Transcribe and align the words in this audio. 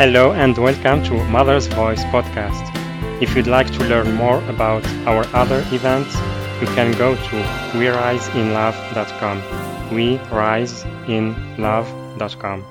Hello 0.00 0.32
and 0.32 0.56
welcome 0.56 1.04
to 1.04 1.12
Mother's 1.24 1.66
Voice 1.66 2.02
podcast. 2.04 2.64
If 3.20 3.36
you'd 3.36 3.46
like 3.46 3.70
to 3.72 3.84
learn 3.84 4.14
more 4.14 4.42
about 4.48 4.82
our 5.06 5.26
other 5.36 5.62
events, 5.72 6.14
you 6.58 6.66
can 6.68 6.92
go 6.92 7.16
to 7.16 7.42
weriseinlove.com. 7.76 9.42
weriseinlove.com. 9.90 12.64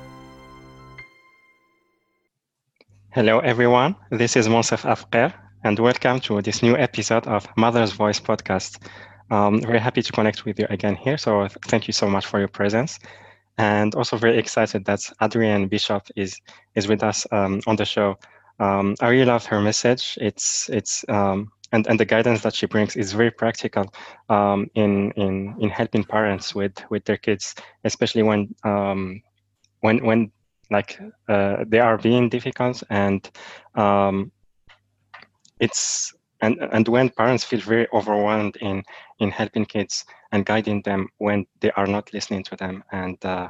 Hello 3.11 3.39
everyone, 3.41 3.95
this 4.09 4.35
is 4.35 4.47
Monsef 4.47 4.81
Afker 4.81 5.31
and 5.63 5.77
welcome 5.77 6.19
to 6.21 6.41
this 6.41 6.63
new 6.63 6.75
episode 6.75 7.27
of 7.27 7.47
Mother's 7.55 7.91
Voice 7.91 8.19
podcast. 8.19 8.79
Um, 9.29 9.61
very 9.61 9.77
happy 9.77 10.01
to 10.01 10.11
connect 10.11 10.45
with 10.45 10.57
you 10.57 10.65
again 10.71 10.95
here, 10.95 11.19
so 11.19 11.47
thank 11.67 11.85
you 11.85 11.93
so 11.93 12.09
much 12.09 12.25
for 12.25 12.39
your 12.39 12.47
presence 12.47 12.97
and 13.59 13.93
also 13.93 14.15
very 14.17 14.37
excited 14.37 14.85
that 14.85 15.01
Adrienne 15.21 15.67
Bishop 15.67 16.07
is 16.15 16.39
is 16.75 16.87
with 16.87 17.03
us 17.03 17.27
um, 17.31 17.59
on 17.67 17.75
the 17.75 17.85
show. 17.85 18.17
Um, 18.59 18.95
I 19.01 19.09
really 19.09 19.25
love 19.25 19.45
her 19.45 19.61
message. 19.61 20.17
It's 20.21 20.69
it's 20.69 21.05
um, 21.09 21.51
and 21.73 21.85
and 21.87 21.99
the 21.99 22.05
guidance 22.05 22.41
that 22.41 22.55
she 22.55 22.65
brings 22.67 22.95
is 22.95 23.11
very 23.13 23.31
practical 23.31 23.93
um, 24.29 24.71
in 24.75 25.11
in 25.11 25.55
in 25.59 25.69
helping 25.69 26.05
parents 26.05 26.55
with 26.55 26.73
with 26.89 27.03
their 27.03 27.17
kids, 27.17 27.53
especially 27.83 28.23
when 28.23 28.55
um, 28.63 29.21
when 29.81 30.05
when 30.05 30.31
like 30.71 30.97
uh, 31.27 31.65
they 31.67 31.79
are 31.79 31.97
being 31.97 32.29
difficult 32.29 32.81
and 32.89 33.29
um, 33.75 34.31
it's 35.59 36.13
and 36.41 36.57
and 36.71 36.87
when 36.87 37.09
parents 37.09 37.43
feel 37.43 37.59
very 37.59 37.87
overwhelmed 37.93 38.55
in 38.57 38.83
in 39.19 39.31
helping 39.31 39.65
kids 39.65 40.05
and 40.31 40.45
guiding 40.45 40.81
them 40.83 41.07
when 41.17 41.45
they 41.59 41.71
are 41.71 41.87
not 41.87 42.13
listening 42.13 42.43
to 42.43 42.55
them. 42.55 42.83
And 42.91 43.23
uh, 43.25 43.49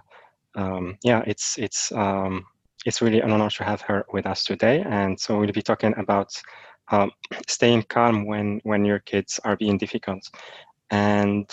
um, 0.55 0.97
yeah 1.03 1.21
it's 1.27 1.57
it's 1.57 1.91
um, 1.91 2.45
it's 2.85 3.01
really 3.01 3.21
an 3.21 3.31
honor 3.31 3.49
to 3.49 3.63
have 3.63 3.81
her 3.81 4.05
with 4.13 4.25
us 4.25 4.43
today. 4.43 4.83
And 4.87 5.19
so 5.19 5.39
we'll 5.39 5.51
be 5.51 5.61
talking 5.61 5.93
about 5.97 6.29
um, 6.91 7.11
staying 7.47 7.83
calm 7.83 8.25
when 8.25 8.59
when 8.63 8.85
your 8.85 8.99
kids 8.99 9.39
are 9.43 9.57
being 9.57 9.77
difficult. 9.77 10.27
And 10.91 11.49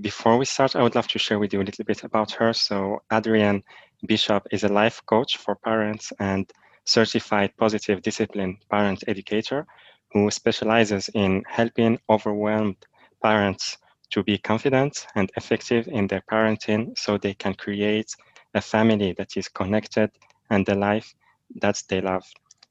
before 0.00 0.38
we 0.38 0.46
start 0.46 0.74
i 0.76 0.82
would 0.82 0.94
love 0.94 1.06
to 1.08 1.18
share 1.18 1.38
with 1.38 1.52
you 1.52 1.60
a 1.60 1.64
little 1.68 1.84
bit 1.84 2.04
about 2.04 2.30
her. 2.32 2.52
So 2.52 3.02
adrienne 3.12 3.62
bishop 4.06 4.46
is 4.50 4.64
a 4.64 4.68
life 4.68 5.02
coach 5.06 5.36
for 5.36 5.56
parents 5.56 6.12
and 6.20 6.50
certified 6.86 7.52
positive 7.58 8.00
discipline 8.00 8.56
parent 8.70 9.04
educator 9.06 9.66
who 10.12 10.30
specializes 10.30 11.08
in 11.14 11.42
helping 11.48 11.98
overwhelmed 12.08 12.76
parents 13.22 13.78
to 14.10 14.22
be 14.22 14.38
confident 14.38 15.06
and 15.14 15.30
effective 15.36 15.86
in 15.88 16.06
their 16.06 16.22
parenting 16.30 16.98
so 16.98 17.16
they 17.16 17.34
can 17.34 17.54
create 17.54 18.14
a 18.54 18.60
family 18.60 19.12
that 19.12 19.36
is 19.36 19.48
connected 19.48 20.10
and 20.50 20.68
a 20.68 20.74
life 20.74 21.14
that 21.60 21.80
they 21.88 22.00
love. 22.00 22.24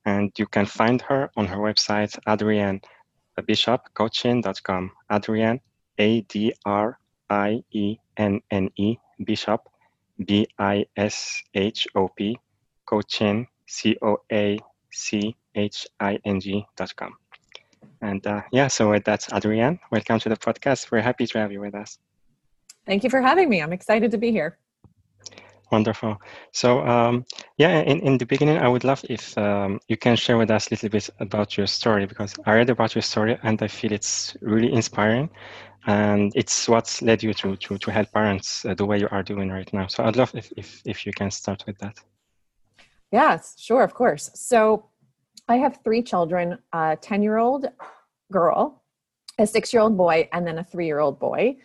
And 0.06 0.32
you 0.38 0.48
can 0.48 0.66
find 0.66 1.02
her 1.04 1.30
on 1.38 1.46
her 1.46 1.58
website, 1.58 2.18
Adrienne 2.28 2.82
bishopcoaching.com. 3.42 4.92
Adrienne, 5.12 5.62
A 5.98 6.22
D 6.22 6.54
R 6.66 7.00
I 7.30 7.64
E 7.72 7.98
N 8.18 8.42
N 8.52 8.70
E, 8.76 8.98
Bishop, 9.24 9.62
B 10.26 10.48
I 10.58 10.86
S 10.96 11.42
H 11.54 11.88
O 11.96 12.10
P, 12.10 12.38
coaching, 12.86 13.48
C 13.68 13.98
O 14.02 14.18
A 14.32 14.60
C 14.92 15.36
H 15.56 15.88
I 16.00 16.20
N 16.26 16.40
G.com. 16.40 17.14
And 18.02 18.26
uh, 18.26 18.42
yeah, 18.52 18.68
so 18.68 18.98
that's 19.04 19.32
Adrienne, 19.32 19.80
welcome 19.92 20.20
to 20.20 20.30
the 20.30 20.38
podcast. 20.38 20.90
We're 20.92 21.02
happy 21.02 21.28
to 21.28 21.40
have 21.40 21.52
you 21.52 21.60
with 21.60 21.76
us. 21.76 21.98
Thank 22.86 23.04
you 23.04 23.10
for 23.10 23.22
having 23.22 23.50
me. 23.50 23.62
I'm 23.62 23.74
excited 23.74 24.12
to 24.12 24.18
be 24.18 24.32
here. 24.32 24.58
Wonderful. 25.72 26.20
So 26.52 26.80
um, 26.88 27.26
yeah, 27.58 27.82
in, 27.82 28.00
in 28.00 28.18
the 28.18 28.26
beginning, 28.26 28.58
I 28.58 28.68
would 28.68 28.84
love 28.84 29.06
if 29.10 29.38
um, 29.38 29.80
you 29.88 29.98
can 29.98 30.16
share 30.16 30.38
with 30.38 30.50
us 30.50 30.68
a 30.68 30.74
little 30.74 30.90
bit 30.90 31.10
about 31.20 31.58
your 31.58 31.68
story 31.68 32.06
because 32.06 32.34
I 32.46 32.56
read 32.56 32.70
about 32.70 32.96
your 32.96 33.04
story 33.04 33.38
and 33.44 33.62
I 33.62 33.68
feel 33.68 33.92
it's 33.92 34.36
really 34.42 34.74
inspiring 34.74 35.30
and 35.86 36.32
it's 36.36 36.68
what's 36.68 37.02
led 37.02 37.22
you 37.22 37.34
to, 37.36 37.56
to, 37.56 37.78
to 37.78 37.92
help 37.92 38.12
parents 38.12 38.66
uh, 38.66 38.74
the 38.74 38.86
way 38.86 39.00
you 39.00 39.08
are 39.12 39.24
doing 39.24 39.50
right 39.50 39.72
now. 39.72 39.88
So 39.88 40.04
I'd 40.04 40.16
love 40.16 40.34
if, 40.34 40.52
if, 40.58 40.82
if 40.86 41.06
you 41.06 41.14
can 41.14 41.30
start 41.30 41.64
with 41.68 41.78
that. 41.80 42.00
Yes, 43.12 43.56
sure, 43.60 43.84
of 43.84 43.94
course. 43.94 44.32
So 44.34 44.86
I 45.48 45.58
have 45.58 45.80
three 45.84 46.04
children 46.04 46.58
a 46.74 46.98
10 47.00 47.24
year 47.24 47.38
old 47.38 47.68
girl, 48.32 48.84
a 49.38 49.48
six 49.48 49.74
year 49.74 49.82
old 49.82 49.98
boy, 49.98 50.28
and 50.34 50.46
then 50.46 50.58
a 50.58 50.64
three 50.64 50.86
year 50.86 51.00
old 51.00 51.20
boy. 51.20 51.58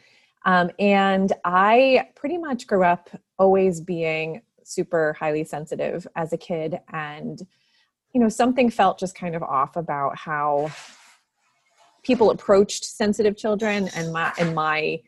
Um, 0.45 0.71
and 0.79 1.33
I 1.45 2.09
pretty 2.15 2.39
much 2.39 2.67
grew 2.67 2.85
up 2.85 3.09
always 3.39 3.81
being 3.81 4.43
super 4.63 5.15
highly 5.19 5.45
sensitive 5.45 6.07
as 6.17 6.33
a 6.33 6.37
kid. 6.37 6.81
And, 6.93 7.41
you 8.13 8.21
know, 8.21 8.29
something 8.29 8.71
felt 8.71 8.99
just 8.99 9.15
kind 9.15 9.35
of 9.35 9.43
off 9.43 9.77
about 9.77 10.17
how 10.17 10.71
people 12.03 12.31
approached 12.31 12.85
sensitive 12.85 13.37
children 13.37 13.89
and 13.97 14.13
my, 14.13 14.33
and 14.39 14.55
my 14.55 15.01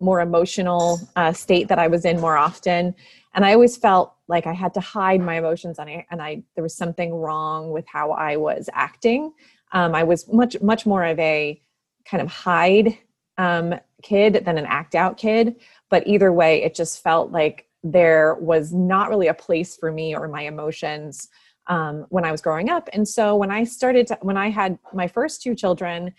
more 0.00 0.20
emotional 0.20 1.00
uh, 1.14 1.32
state 1.32 1.68
that 1.68 1.78
I 1.78 1.86
was 1.86 2.04
in 2.04 2.20
more 2.20 2.36
often. 2.36 2.94
And 3.34 3.46
I 3.46 3.54
always 3.54 3.76
felt 3.76 4.14
like 4.28 4.46
I 4.46 4.52
had 4.52 4.74
to 4.74 4.80
hide 4.80 5.20
my 5.20 5.38
emotions 5.38 5.78
and 5.78 5.88
I, 5.88 6.06
and 6.10 6.20
I, 6.20 6.42
there 6.54 6.62
was 6.62 6.74
something 6.74 7.14
wrong 7.14 7.70
with 7.70 7.86
how 7.86 8.10
I 8.10 8.36
was 8.36 8.68
acting. 8.72 9.32
Um, 9.72 9.94
I 9.94 10.02
was 10.02 10.30
much, 10.32 10.60
much 10.60 10.86
more 10.86 11.04
of 11.04 11.18
a 11.18 11.60
kind 12.04 12.22
of 12.22 12.28
hide 12.28 12.98
um, 13.38 13.74
kid 14.02 14.42
than 14.44 14.58
an 14.58 14.66
act 14.66 14.94
out 14.94 15.16
kid. 15.16 15.56
But 15.90 16.06
either 16.06 16.32
way, 16.32 16.62
it 16.62 16.74
just 16.74 17.02
felt 17.02 17.30
like 17.30 17.68
there 17.82 18.36
was 18.40 18.72
not 18.72 19.08
really 19.08 19.28
a 19.28 19.34
place 19.34 19.76
for 19.76 19.90
me 19.90 20.14
or 20.14 20.28
my 20.28 20.42
emotions 20.42 21.28
um, 21.66 22.06
when 22.10 22.24
I 22.24 22.30
was 22.30 22.40
growing 22.40 22.68
up. 22.68 22.88
And 22.92 23.06
so 23.06 23.36
when 23.36 23.50
I 23.50 23.64
started, 23.64 24.06
to, 24.08 24.18
when 24.22 24.36
I 24.36 24.50
had 24.50 24.78
my 24.92 25.08
first 25.08 25.42
two 25.42 25.54
children, 25.54 26.12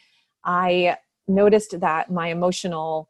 I 0.43 0.97
noticed 1.27 1.79
that 1.79 2.11
my 2.11 2.27
emotional 2.27 3.09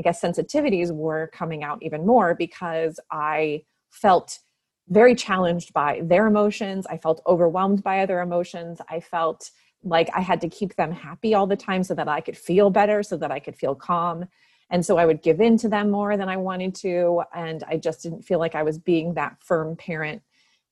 I 0.00 0.02
guess 0.02 0.22
sensitivities 0.22 0.90
were 0.90 1.30
coming 1.34 1.62
out 1.62 1.82
even 1.82 2.06
more 2.06 2.34
because 2.34 2.98
I 3.10 3.64
felt 3.90 4.38
very 4.88 5.14
challenged 5.14 5.74
by 5.74 6.00
their 6.02 6.26
emotions. 6.26 6.86
I 6.86 6.96
felt 6.96 7.20
overwhelmed 7.26 7.82
by 7.82 8.00
other 8.00 8.20
emotions. 8.20 8.80
I 8.88 9.00
felt 9.00 9.50
like 9.82 10.10
I 10.14 10.20
had 10.20 10.40
to 10.42 10.48
keep 10.48 10.76
them 10.76 10.92
happy 10.92 11.34
all 11.34 11.46
the 11.46 11.56
time 11.56 11.82
so 11.82 11.94
that 11.94 12.08
I 12.08 12.20
could 12.20 12.36
feel 12.36 12.70
better, 12.70 13.02
so 13.02 13.16
that 13.16 13.30
I 13.30 13.38
could 13.38 13.56
feel 13.56 13.74
calm. 13.74 14.26
And 14.70 14.84
so 14.84 14.98
I 14.98 15.06
would 15.06 15.22
give 15.22 15.40
in 15.40 15.56
to 15.58 15.68
them 15.68 15.90
more 15.90 16.16
than 16.16 16.28
I 16.28 16.36
wanted 16.36 16.74
to. 16.76 17.22
And 17.34 17.64
I 17.66 17.76
just 17.76 18.02
didn't 18.02 18.22
feel 18.22 18.38
like 18.38 18.54
I 18.54 18.62
was 18.62 18.78
being 18.78 19.14
that 19.14 19.36
firm 19.40 19.76
parent 19.76 20.22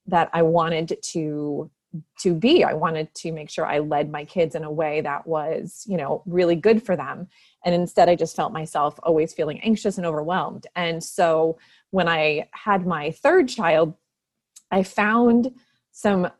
that 0.06 0.30
I 0.32 0.42
wanted 0.42 0.96
to 1.02 1.70
to 2.18 2.34
be 2.34 2.62
i 2.64 2.74
wanted 2.74 3.12
to 3.14 3.32
make 3.32 3.48
sure 3.48 3.64
i 3.64 3.78
led 3.78 4.10
my 4.10 4.24
kids 4.24 4.54
in 4.54 4.62
a 4.62 4.70
way 4.70 5.00
that 5.00 5.26
was 5.26 5.84
you 5.86 5.96
know 5.96 6.22
really 6.26 6.54
good 6.54 6.82
for 6.82 6.96
them 6.96 7.26
and 7.64 7.74
instead 7.74 8.08
i 8.08 8.14
just 8.14 8.36
felt 8.36 8.52
myself 8.52 9.00
always 9.02 9.32
feeling 9.32 9.58
anxious 9.60 9.96
and 9.96 10.06
overwhelmed 10.06 10.66
and 10.76 11.02
so 11.02 11.58
when 11.90 12.06
i 12.06 12.46
had 12.52 12.86
my 12.86 13.10
third 13.10 13.48
child 13.48 13.94
i 14.70 14.82
found 14.82 15.50
some 15.98 16.30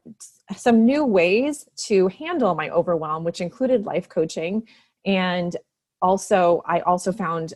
some 0.56 0.84
new 0.86 1.04
ways 1.04 1.68
to 1.74 2.06
handle 2.08 2.54
my 2.54 2.70
overwhelm 2.70 3.24
which 3.24 3.40
included 3.40 3.84
life 3.84 4.08
coaching 4.08 4.62
and 5.04 5.56
also 6.00 6.62
i 6.66 6.78
also 6.80 7.10
found 7.10 7.54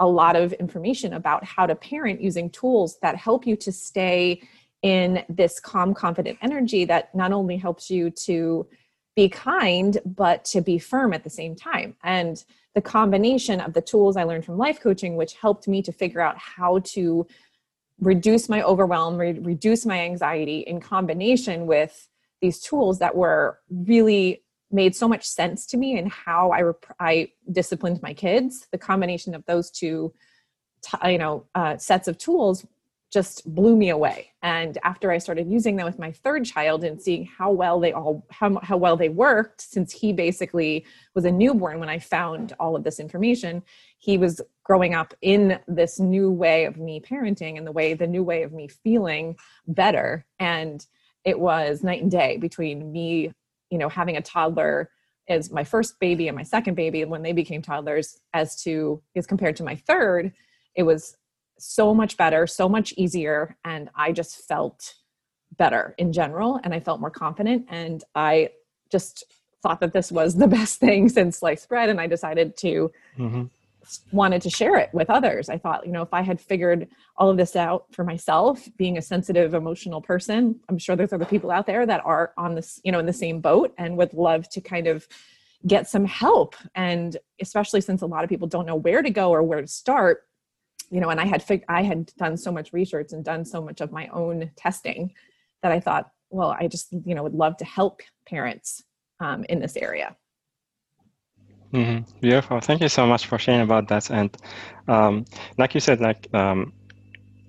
a 0.00 0.06
lot 0.06 0.34
of 0.34 0.52
information 0.54 1.12
about 1.12 1.44
how 1.44 1.64
to 1.64 1.76
parent 1.76 2.20
using 2.20 2.50
tools 2.50 2.98
that 3.02 3.16
help 3.16 3.46
you 3.46 3.56
to 3.56 3.70
stay 3.70 4.42
in 4.82 5.24
this 5.28 5.60
calm, 5.60 5.94
confident 5.94 6.36
energy 6.42 6.84
that 6.84 7.14
not 7.14 7.32
only 7.32 7.56
helps 7.56 7.88
you 7.88 8.10
to 8.10 8.66
be 9.16 9.28
kind, 9.28 9.98
but 10.04 10.44
to 10.44 10.60
be 10.60 10.78
firm 10.78 11.12
at 11.12 11.22
the 11.22 11.30
same 11.30 11.54
time. 11.54 11.96
And 12.02 12.44
the 12.74 12.82
combination 12.82 13.60
of 13.60 13.72
the 13.72 13.80
tools 13.80 14.16
I 14.16 14.24
learned 14.24 14.44
from 14.44 14.58
life 14.58 14.80
coaching, 14.80 15.16
which 15.16 15.34
helped 15.34 15.68
me 15.68 15.80
to 15.82 15.92
figure 15.92 16.20
out 16.20 16.36
how 16.36 16.80
to 16.80 17.26
reduce 18.00 18.48
my 18.48 18.62
overwhelm, 18.62 19.16
re- 19.16 19.38
reduce 19.38 19.86
my 19.86 20.00
anxiety 20.00 20.60
in 20.60 20.80
combination 20.80 21.66
with 21.66 22.08
these 22.40 22.60
tools 22.60 22.98
that 22.98 23.14
were 23.14 23.58
really 23.70 24.42
made 24.70 24.94
so 24.96 25.08
much 25.08 25.24
sense 25.24 25.66
to 25.66 25.76
me 25.76 25.96
and 25.96 26.10
how 26.10 26.50
I, 26.50 26.60
rep- 26.60 26.96
I 26.98 27.28
disciplined 27.50 28.02
my 28.02 28.12
kids. 28.12 28.66
The 28.72 28.78
combination 28.78 29.34
of 29.34 29.44
those 29.46 29.70
two, 29.70 30.12
t- 30.82 31.12
you 31.12 31.18
know, 31.18 31.46
uh, 31.54 31.76
sets 31.76 32.08
of 32.08 32.18
tools 32.18 32.66
just 33.14 33.54
blew 33.54 33.76
me 33.76 33.90
away. 33.90 34.32
And 34.42 34.76
after 34.82 35.12
I 35.12 35.18
started 35.18 35.48
using 35.48 35.76
them 35.76 35.86
with 35.86 36.00
my 36.00 36.10
third 36.10 36.44
child 36.44 36.82
and 36.82 37.00
seeing 37.00 37.24
how 37.24 37.52
well 37.52 37.78
they 37.78 37.92
all 37.92 38.26
how, 38.28 38.58
how 38.60 38.76
well 38.76 38.96
they 38.96 39.08
worked, 39.08 39.60
since 39.60 39.92
he 39.92 40.12
basically 40.12 40.84
was 41.14 41.24
a 41.24 41.30
newborn 41.30 41.78
when 41.78 41.88
I 41.88 42.00
found 42.00 42.54
all 42.58 42.74
of 42.74 42.82
this 42.82 42.98
information, 42.98 43.62
he 43.98 44.18
was 44.18 44.40
growing 44.64 44.94
up 44.94 45.14
in 45.22 45.60
this 45.68 46.00
new 46.00 46.28
way 46.28 46.64
of 46.64 46.76
me 46.76 47.00
parenting 47.00 47.56
and 47.56 47.64
the 47.64 47.70
way 47.70 47.94
the 47.94 48.08
new 48.08 48.24
way 48.24 48.42
of 48.42 48.52
me 48.52 48.66
feeling 48.66 49.36
better. 49.68 50.26
And 50.40 50.84
it 51.24 51.38
was 51.38 51.84
night 51.84 52.02
and 52.02 52.10
day 52.10 52.36
between 52.36 52.90
me, 52.90 53.32
you 53.70 53.78
know, 53.78 53.88
having 53.88 54.16
a 54.16 54.22
toddler 54.22 54.90
as 55.28 55.52
my 55.52 55.62
first 55.62 56.00
baby 56.00 56.26
and 56.26 56.36
my 56.36 56.42
second 56.42 56.74
baby 56.74 57.00
and 57.00 57.12
when 57.12 57.22
they 57.22 57.32
became 57.32 57.62
toddlers 57.62 58.18
as 58.32 58.60
to 58.64 59.00
as 59.14 59.24
compared 59.24 59.56
to 59.56 59.62
my 59.62 59.76
third 59.76 60.32
it 60.74 60.82
was 60.82 61.16
so 61.58 61.94
much 61.94 62.16
better, 62.16 62.46
so 62.46 62.68
much 62.68 62.92
easier. 62.96 63.56
And 63.64 63.90
I 63.94 64.12
just 64.12 64.46
felt 64.46 64.94
better 65.56 65.94
in 65.98 66.12
general 66.12 66.60
and 66.64 66.74
I 66.74 66.80
felt 66.80 67.00
more 67.00 67.10
confident. 67.10 67.66
And 67.68 68.02
I 68.14 68.50
just 68.90 69.24
thought 69.62 69.80
that 69.80 69.92
this 69.92 70.12
was 70.12 70.36
the 70.36 70.48
best 70.58 70.78
thing 70.78 71.08
since 71.08 71.38
sliced 71.38 71.68
bread. 71.68 71.88
And 71.88 72.00
I 72.00 72.06
decided 72.06 72.56
to 72.58 72.90
mm-hmm. 73.18 73.44
wanted 74.12 74.42
to 74.42 74.50
share 74.50 74.76
it 74.76 74.90
with 74.92 75.10
others. 75.10 75.48
I 75.48 75.58
thought, 75.58 75.86
you 75.86 75.92
know, 75.92 76.02
if 76.02 76.12
I 76.12 76.22
had 76.22 76.40
figured 76.40 76.88
all 77.16 77.30
of 77.30 77.36
this 77.36 77.56
out 77.56 77.86
for 77.92 78.04
myself, 78.04 78.68
being 78.76 78.98
a 78.98 79.02
sensitive, 79.02 79.54
emotional 79.54 80.00
person, 80.00 80.60
I'm 80.68 80.78
sure 80.78 80.96
there's 80.96 81.12
other 81.12 81.24
people 81.24 81.50
out 81.50 81.66
there 81.66 81.86
that 81.86 82.02
are 82.04 82.32
on 82.36 82.54
this, 82.54 82.80
you 82.84 82.92
know, 82.92 82.98
in 82.98 83.06
the 83.06 83.12
same 83.12 83.40
boat 83.40 83.72
and 83.78 83.96
would 83.96 84.12
love 84.12 84.48
to 84.50 84.60
kind 84.60 84.86
of 84.86 85.06
get 85.66 85.88
some 85.88 86.04
help. 86.04 86.56
And 86.74 87.16
especially 87.40 87.80
since 87.80 88.02
a 88.02 88.06
lot 88.06 88.22
of 88.22 88.28
people 88.28 88.48
don't 88.48 88.66
know 88.66 88.76
where 88.76 89.02
to 89.02 89.10
go 89.10 89.30
or 89.30 89.42
where 89.42 89.62
to 89.62 89.66
start, 89.66 90.24
you 90.90 91.00
know, 91.00 91.10
and 91.10 91.20
I 91.20 91.26
had 91.26 91.42
fig- 91.42 91.64
I 91.68 91.82
had 91.82 92.12
done 92.16 92.36
so 92.36 92.52
much 92.52 92.72
research 92.72 93.12
and 93.12 93.24
done 93.24 93.44
so 93.44 93.62
much 93.62 93.80
of 93.80 93.92
my 93.92 94.08
own 94.08 94.50
testing 94.56 95.12
that 95.62 95.72
I 95.72 95.80
thought, 95.80 96.10
well, 96.30 96.56
I 96.58 96.68
just 96.68 96.92
you 96.92 97.14
know 97.14 97.22
would 97.22 97.34
love 97.34 97.56
to 97.58 97.64
help 97.64 98.02
parents 98.26 98.82
um, 99.20 99.44
in 99.48 99.60
this 99.60 99.76
area. 99.76 100.16
Mm-hmm. 101.72 102.18
Beautiful. 102.20 102.60
Thank 102.60 102.82
you 102.82 102.88
so 102.88 103.06
much 103.06 103.26
for 103.26 103.38
sharing 103.38 103.62
about 103.62 103.88
that. 103.88 104.08
And 104.10 104.36
um, 104.86 105.24
like 105.58 105.74
you 105.74 105.80
said, 105.80 106.00
like 106.00 106.28
um, 106.32 106.72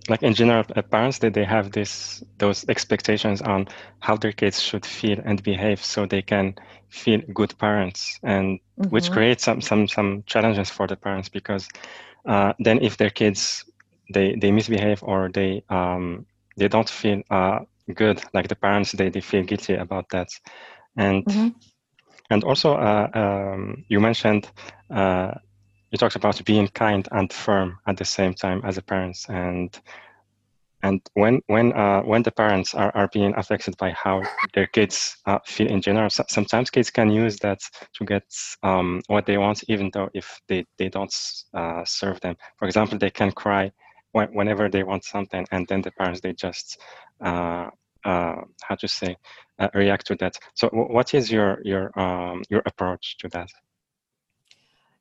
like 0.09 0.23
in 0.23 0.33
general, 0.33 0.63
uh, 0.75 0.81
parents 0.81 1.19
that 1.19 1.33
they, 1.33 1.41
they 1.41 1.45
have 1.45 1.71
this 1.71 2.23
those 2.37 2.65
expectations 2.69 3.41
on 3.41 3.67
how 3.99 4.15
their 4.15 4.31
kids 4.31 4.61
should 4.61 4.85
feel 4.85 5.19
and 5.25 5.41
behave, 5.43 5.83
so 5.83 6.05
they 6.05 6.21
can 6.21 6.55
feel 6.89 7.21
good 7.33 7.57
parents, 7.57 8.19
and 8.23 8.59
mm-hmm. 8.79 8.89
which 8.89 9.11
creates 9.11 9.43
some 9.43 9.61
some 9.61 9.87
some 9.87 10.23
challenges 10.25 10.69
for 10.69 10.87
the 10.87 10.95
parents 10.95 11.29
because 11.29 11.67
uh, 12.27 12.53
then 12.59 12.79
if 12.81 12.97
their 12.97 13.09
kids 13.09 13.65
they 14.13 14.35
they 14.35 14.51
misbehave 14.51 15.03
or 15.03 15.29
they 15.33 15.63
um, 15.69 16.25
they 16.57 16.67
don't 16.67 16.89
feel 16.89 17.21
uh, 17.29 17.59
good 17.93 18.21
like 18.33 18.47
the 18.47 18.55
parents 18.55 18.91
they, 18.91 19.09
they 19.09 19.21
feel 19.21 19.43
guilty 19.43 19.75
about 19.75 20.09
that 20.09 20.29
and 20.97 21.25
mm-hmm. 21.25 21.49
and 22.29 22.43
also 22.43 22.75
uh, 22.75 23.09
um, 23.13 23.83
you 23.87 23.99
mentioned 23.99 24.49
uh, 24.91 25.31
you 25.91 25.97
talked 25.97 26.15
about 26.15 26.43
being 26.45 26.67
kind 26.69 27.07
and 27.11 27.31
firm 27.31 27.77
at 27.87 27.97
the 27.97 28.05
same 28.05 28.33
time 28.33 28.61
as 28.63 28.77
a 28.77 28.81
parents 28.81 29.27
and 29.29 29.79
and 30.85 31.01
when 31.15 31.41
when 31.47 31.73
uh, 31.73 32.01
when 32.01 32.21
the 32.21 32.31
parents 32.31 32.75
are, 32.75 32.91
are 32.95 33.09
being 33.11 33.33
affected 33.35 33.75
by 33.77 33.89
how 33.91 34.21
their 34.53 34.67
kids 34.67 35.17
uh, 35.25 35.39
feel 35.45 35.67
in 35.67 35.81
general 35.81 36.09
so, 36.09 36.23
sometimes 36.29 36.69
kids 36.69 36.91
can 36.91 37.09
use 37.09 37.37
that 37.39 37.59
to 37.95 38.05
get 38.05 38.23
um, 38.61 39.01
what 39.07 39.25
they 39.25 39.37
want 39.37 39.63
even 39.67 39.89
though 39.93 40.09
if 40.13 40.39
they, 40.47 40.63
they 40.77 40.89
don't 40.89 41.15
uh, 41.53 41.83
serve 41.85 42.19
them. 42.21 42.35
For 42.59 42.65
example 42.67 42.97
they 42.99 43.09
can 43.09 43.31
cry 43.31 43.71
when, 44.11 44.27
whenever 44.37 44.69
they 44.69 44.83
want 44.83 45.03
something 45.03 45.45
and 45.51 45.67
then 45.67 45.81
the 45.81 45.91
parents 45.91 46.21
they 46.21 46.33
just 46.33 46.79
uh, 47.19 47.69
uh, 48.05 48.41
how 48.67 48.75
to 48.79 48.87
say 48.87 49.17
uh, 49.57 49.69
react 49.73 50.05
to 50.07 50.15
that. 50.15 50.37
So 50.53 50.69
w- 50.69 50.93
what 50.93 51.15
is 51.15 51.31
your 51.31 51.59
your 51.63 51.99
um, 51.99 52.43
your 52.49 52.61
approach 52.67 53.17
to 53.21 53.27
that? 53.29 53.49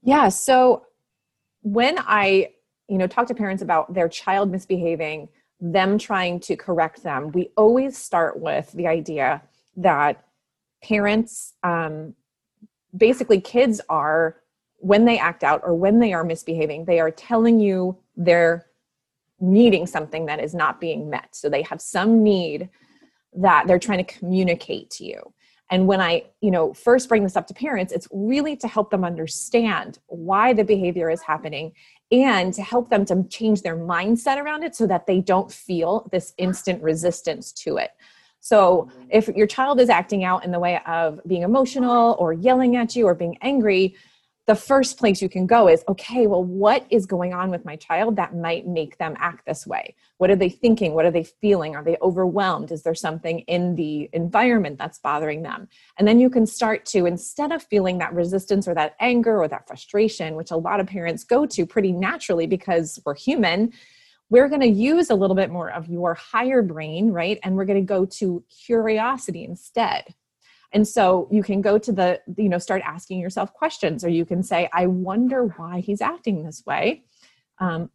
Yeah 0.03 0.29
so 0.31 0.87
when 1.61 1.97
i 2.23 2.49
you 2.89 2.99
know 2.99 3.07
talk 3.07 3.27
to 3.27 3.35
parents 3.35 3.63
about 3.63 3.95
their 3.95 4.09
child 4.09 4.51
misbehaving 4.51 5.29
them 5.73 5.97
trying 5.97 6.39
to 6.39 6.57
correct 6.57 7.03
them, 7.03 7.33
we 7.33 7.49
always 7.57 7.97
start 7.97 8.39
with 8.39 8.71
the 8.73 8.87
idea 8.87 9.43
that 9.77 10.23
parents, 10.83 11.55
um, 11.63 12.15
basically, 12.95 13.41
kids 13.41 13.81
are, 13.89 14.37
when 14.77 15.07
they 15.07 15.19
act 15.19 15.43
out 15.43 15.63
or 15.65 15.75
when 15.75 16.01
they 16.01 16.13
are 16.13 16.23
misbehaving, 16.23 16.85
they 16.85 17.01
are 17.01 17.11
telling 17.11 17.59
you 17.59 17.97
they're 18.15 18.67
needing 19.41 19.87
something 19.87 20.27
that 20.27 20.39
is 20.39 20.55
not 20.55 20.83
being 20.83 21.09
met. 21.09 21.35
So 21.35 21.49
they 21.49 21.63
have 21.63 21.81
some 21.81 22.23
need 22.23 22.69
that 23.33 23.67
they're 23.67 23.79
trying 23.79 24.05
to 24.05 24.19
communicate 24.19 24.91
to 24.91 25.05
you. 25.05 25.33
And 25.71 25.87
when 25.87 26.01
I, 26.01 26.25
you 26.43 26.51
know, 26.51 26.75
first 26.75 27.09
bring 27.09 27.23
this 27.23 27.37
up 27.37 27.47
to 27.47 27.55
parents, 27.55 27.91
it's 27.91 28.07
really 28.13 28.55
to 28.57 28.69
help 28.69 28.91
them 28.91 29.03
understand 29.03 29.99
why 30.07 30.53
the 30.53 30.63
behavior 30.63 31.09
is 31.09 31.23
happening 31.23 31.73
and 32.23 32.55
to 32.55 32.63
help 32.63 32.91
them 32.91 33.05
to 33.07 33.25
change 33.29 33.63
their 33.63 33.77
mindset 33.77 34.37
around 34.37 34.63
it 34.63 34.77
so 34.77 34.87
that 34.87 35.07
they 35.07 35.21
don't 35.21 35.51
feel 35.51 36.09
this 36.13 36.33
instant 36.39 36.83
resistance 36.83 37.53
to 37.53 37.77
it. 37.77 37.91
So, 38.41 38.91
mm-hmm. 38.91 39.05
if 39.11 39.29
your 39.29 39.47
child 39.47 39.81
is 39.81 39.89
acting 39.89 40.23
out 40.23 40.45
in 40.45 40.53
the 40.53 40.61
way 40.61 40.79
of 40.87 41.19
being 41.27 41.43
emotional 41.43 42.15
or 42.19 42.33
yelling 42.33 42.77
at 42.77 42.95
you 42.95 43.07
or 43.07 43.15
being 43.15 43.39
angry, 43.41 43.97
the 44.47 44.55
first 44.55 44.99
place 44.99 45.23
you 45.23 45.29
can 45.29 45.47
go 45.47 45.69
is 45.69 45.83
okay, 45.89 46.27
well, 46.27 46.45
what 46.45 46.87
is 46.91 47.07
going 47.07 47.33
on 47.33 47.51
with 47.51 47.65
my 47.65 47.77
child 47.77 48.17
that 48.17 48.37
might 48.37 48.67
make 48.67 48.99
them 48.99 49.15
act 49.19 49.47
this 49.47 49.67
way? 49.67 49.95
What 50.19 50.31
are 50.31 50.37
they 50.37 50.51
thinking? 50.51 50.93
What 50.93 51.07
are 51.07 51.11
they 51.11 51.25
feeling? 51.25 51.75
Are 51.75 51.83
they 51.83 51.97
overwhelmed? 52.03 52.71
Is 52.71 52.83
there 52.83 52.95
something 52.95 53.41
in 53.41 53.75
the 53.75 54.11
environment 54.13 54.79
that's 54.79 54.99
bothering 54.99 55.43
them? 55.43 55.69
And 55.99 56.07
then 56.07 56.21
you 56.21 56.29
can 56.29 56.47
start 56.47 56.85
to, 56.87 57.07
instead 57.07 57.53
of 57.53 57.63
feeling 57.63 57.99
that 57.99 58.13
resistance 58.13 58.69
or 58.69 58.75
that 58.75 58.97
anger 59.01 59.41
or 59.41 59.49
that 59.49 59.67
frustration, 59.67 60.35
which 60.35 60.51
a 60.51 60.57
lot 60.57 60.79
of 60.79 60.87
parents 60.87 61.25
go 61.25 61.47
to 61.47 61.65
pretty 61.65 61.93
naturally 61.93 62.47
because 62.47 63.01
we're 63.07 63.15
human, 63.15 63.73
we're 64.29 64.49
going 64.49 64.61
to 64.61 64.69
use 64.69 65.09
a 65.09 65.15
little 65.15 65.37
bit 65.37 65.51
more 65.51 65.71
of 65.71 65.89
your 65.89 66.13
higher 66.15 66.61
brain, 66.61 67.11
right? 67.13 67.39
And 67.43 67.57
we're 67.57 67.65
going 67.65 67.81
to 67.81 67.87
go 67.87 68.05
to 68.05 68.45
curiosity 68.51 69.45
instead 69.45 70.15
and 70.73 70.87
so 70.87 71.29
you 71.31 71.43
can 71.43 71.61
go 71.61 71.79
to 71.79 71.93
the 71.93 72.21
you 72.37 72.49
know 72.49 72.59
start 72.59 72.83
asking 72.85 73.21
yourself 73.21 73.53
questions 73.53 74.05
or 74.05 74.09
you 74.09 74.25
can 74.25 74.43
say 74.43 74.69
i 74.73 74.87
wonder 74.87 75.45
why 75.57 75.81
he's 75.81 76.01
acting 76.01 76.45
this 76.45 76.63
way. 76.67 77.05
Um, 77.59 77.91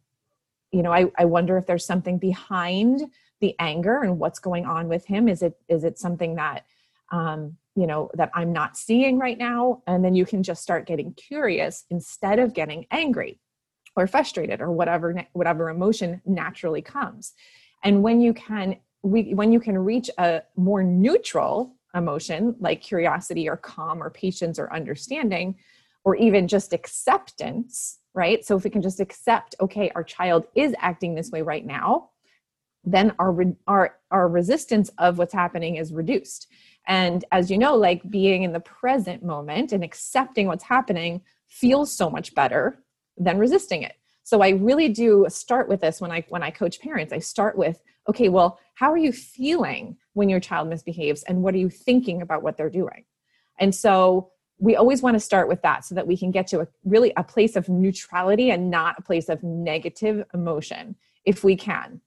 you 0.72 0.82
know 0.82 0.92
I, 0.92 1.06
I 1.18 1.24
wonder 1.24 1.58
if 1.58 1.66
there's 1.66 1.84
something 1.84 2.18
behind 2.18 3.02
the 3.40 3.54
anger 3.58 4.02
and 4.02 4.18
what's 4.18 4.38
going 4.38 4.66
on 4.66 4.88
with 4.88 5.06
him. 5.06 5.28
Is 5.28 5.42
it 5.42 5.58
is 5.68 5.84
it 5.84 5.98
something 5.98 6.36
that 6.36 6.66
um, 7.10 7.56
you 7.74 7.86
know 7.86 8.10
that 8.14 8.30
i'm 8.34 8.52
not 8.52 8.76
seeing 8.76 9.18
right 9.18 9.38
now? 9.38 9.82
And 9.86 10.04
then 10.04 10.14
you 10.14 10.24
can 10.24 10.42
just 10.42 10.62
start 10.62 10.86
getting 10.86 11.14
curious 11.14 11.84
instead 11.90 12.38
of 12.38 12.54
getting 12.54 12.86
angry 12.90 13.40
or 13.96 14.06
frustrated 14.06 14.60
or 14.60 14.70
whatever 14.70 15.26
whatever 15.32 15.68
emotion 15.70 16.20
naturally 16.24 16.82
comes. 16.82 17.32
And 17.82 18.02
when 18.02 18.20
you 18.20 18.34
can 18.34 18.76
we, 19.02 19.34
when 19.34 19.50
you 19.50 19.60
can 19.60 19.78
reach 19.78 20.10
a 20.18 20.42
more 20.56 20.82
neutral 20.82 21.74
emotion 21.94 22.54
like 22.60 22.80
curiosity 22.80 23.48
or 23.48 23.56
calm 23.56 24.02
or 24.02 24.10
patience 24.10 24.58
or 24.58 24.72
understanding 24.72 25.56
or 26.04 26.16
even 26.16 26.48
just 26.48 26.72
acceptance 26.72 27.98
right? 28.12 28.44
So 28.44 28.56
if 28.56 28.64
we 28.64 28.70
can 28.70 28.82
just 28.82 29.00
accept 29.00 29.54
okay 29.60 29.90
our 29.94 30.04
child 30.04 30.46
is 30.54 30.74
acting 30.78 31.14
this 31.14 31.30
way 31.30 31.42
right 31.42 31.64
now 31.64 32.10
then 32.84 33.12
our 33.18 33.36
our 33.66 33.96
our 34.10 34.28
resistance 34.28 34.90
of 34.98 35.18
what's 35.18 35.34
happening 35.34 35.76
is 35.76 35.92
reduced. 35.92 36.46
And 36.86 37.24
as 37.30 37.50
you 37.50 37.58
know 37.58 37.76
like 37.76 38.08
being 38.08 38.42
in 38.42 38.52
the 38.52 38.60
present 38.60 39.22
moment 39.22 39.72
and 39.72 39.84
accepting 39.84 40.46
what's 40.46 40.64
happening 40.64 41.20
feels 41.46 41.94
so 41.94 42.08
much 42.08 42.34
better 42.34 42.82
than 43.18 43.38
resisting 43.38 43.82
it 43.82 43.96
so 44.22 44.42
i 44.42 44.50
really 44.50 44.88
do 44.88 45.26
start 45.28 45.68
with 45.68 45.80
this 45.80 46.00
when 46.00 46.10
i 46.10 46.24
when 46.28 46.42
i 46.42 46.50
coach 46.50 46.80
parents 46.80 47.12
i 47.12 47.18
start 47.18 47.56
with 47.56 47.80
okay 48.08 48.28
well 48.28 48.58
how 48.80 48.90
are 48.90 48.96
you 48.96 49.12
feeling 49.12 49.94
when 50.14 50.30
your 50.30 50.40
child 50.40 50.66
misbehaves 50.66 51.22
and 51.24 51.42
what 51.42 51.54
are 51.54 51.58
you 51.58 51.68
thinking 51.68 52.22
about 52.22 52.42
what 52.42 52.56
they're 52.56 52.70
doing? 52.70 53.04
And 53.58 53.74
so 53.74 54.30
we 54.58 54.74
always 54.74 55.02
want 55.02 55.16
to 55.16 55.20
start 55.20 55.48
with 55.48 55.60
that 55.60 55.84
so 55.84 55.94
that 55.94 56.06
we 56.06 56.16
can 56.16 56.30
get 56.30 56.46
to 56.46 56.60
a 56.60 56.68
really 56.84 57.12
a 57.18 57.22
place 57.22 57.56
of 57.56 57.68
neutrality 57.68 58.50
and 58.50 58.70
not 58.70 58.96
a 58.98 59.02
place 59.02 59.28
of 59.28 59.42
negative 59.42 60.24
emotion 60.32 60.96
if 61.26 61.44
we 61.44 61.56
can. 61.56 62.00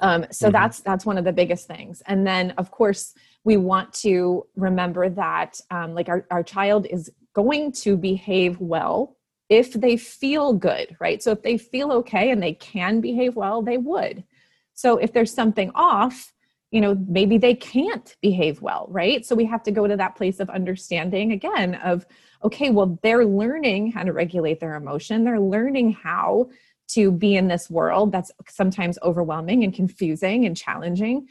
Um, 0.00 0.24
so 0.30 0.46
mm-hmm. 0.46 0.52
that's 0.52 0.80
that's 0.80 1.04
one 1.04 1.18
of 1.18 1.24
the 1.24 1.32
biggest 1.32 1.66
things. 1.66 2.00
And 2.06 2.24
then 2.24 2.52
of 2.52 2.70
course 2.70 3.14
we 3.42 3.56
want 3.56 3.92
to 3.94 4.46
remember 4.54 5.08
that 5.10 5.60
um, 5.72 5.94
like 5.94 6.08
our, 6.08 6.26
our 6.30 6.44
child 6.44 6.86
is 6.88 7.10
going 7.34 7.72
to 7.72 7.96
behave 7.96 8.60
well 8.60 9.16
if 9.48 9.72
they 9.72 9.96
feel 9.96 10.52
good 10.52 10.96
right 11.00 11.22
so 11.22 11.32
if 11.32 11.42
they 11.42 11.56
feel 11.56 11.92
okay 11.92 12.30
and 12.30 12.42
they 12.42 12.54
can 12.54 13.00
behave 13.00 13.36
well 13.36 13.62
they 13.62 13.78
would 13.78 14.24
so 14.78 14.96
if 14.96 15.12
there's 15.12 15.34
something 15.34 15.72
off, 15.74 16.32
you 16.70 16.80
know, 16.80 16.94
maybe 17.08 17.36
they 17.36 17.56
can't 17.56 18.14
behave 18.22 18.62
well, 18.62 18.86
right? 18.90 19.26
So 19.26 19.34
we 19.34 19.44
have 19.46 19.64
to 19.64 19.72
go 19.72 19.88
to 19.88 19.96
that 19.96 20.14
place 20.14 20.38
of 20.38 20.48
understanding 20.50 21.32
again 21.32 21.74
of, 21.74 22.06
okay, 22.44 22.70
well, 22.70 22.96
they're 23.02 23.24
learning 23.24 23.90
how 23.90 24.04
to 24.04 24.12
regulate 24.12 24.60
their 24.60 24.76
emotion. 24.76 25.24
They're 25.24 25.40
learning 25.40 25.94
how 25.94 26.50
to 26.90 27.10
be 27.10 27.34
in 27.34 27.48
this 27.48 27.68
world 27.68 28.12
that's 28.12 28.30
sometimes 28.48 29.00
overwhelming 29.02 29.64
and 29.64 29.74
confusing 29.74 30.46
and 30.46 30.56
challenging. 30.56 31.26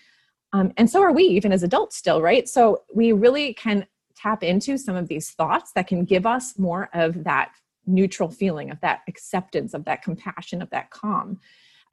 Um, 0.52 0.74
and 0.76 0.90
so 0.90 1.02
are 1.02 1.14
we, 1.14 1.24
even 1.24 1.54
as 1.54 1.64
adults, 1.64 1.96
still, 1.96 2.22
right? 2.22 2.50
So 2.50 2.84
we 2.94 3.14
really 3.14 3.54
can 3.54 3.88
tap 4.18 4.44
into 4.44 4.78
some 4.78 4.98
of 4.98 5.08
these 5.08 5.30
thoughts 5.30 5.72
that 5.72 5.88
can 5.88 6.04
give 6.04 6.26
us 6.26 6.60
more 6.60 6.90
of 6.94 7.24
that 7.24 7.52
neutral 7.88 8.30
feeling, 8.30 8.70
of 8.70 8.80
that 8.82 9.02
acceptance, 9.08 9.74
of 9.74 9.86
that 9.86 10.04
compassion, 10.04 10.62
of 10.62 10.70
that 10.70 10.92
calm. 10.92 11.40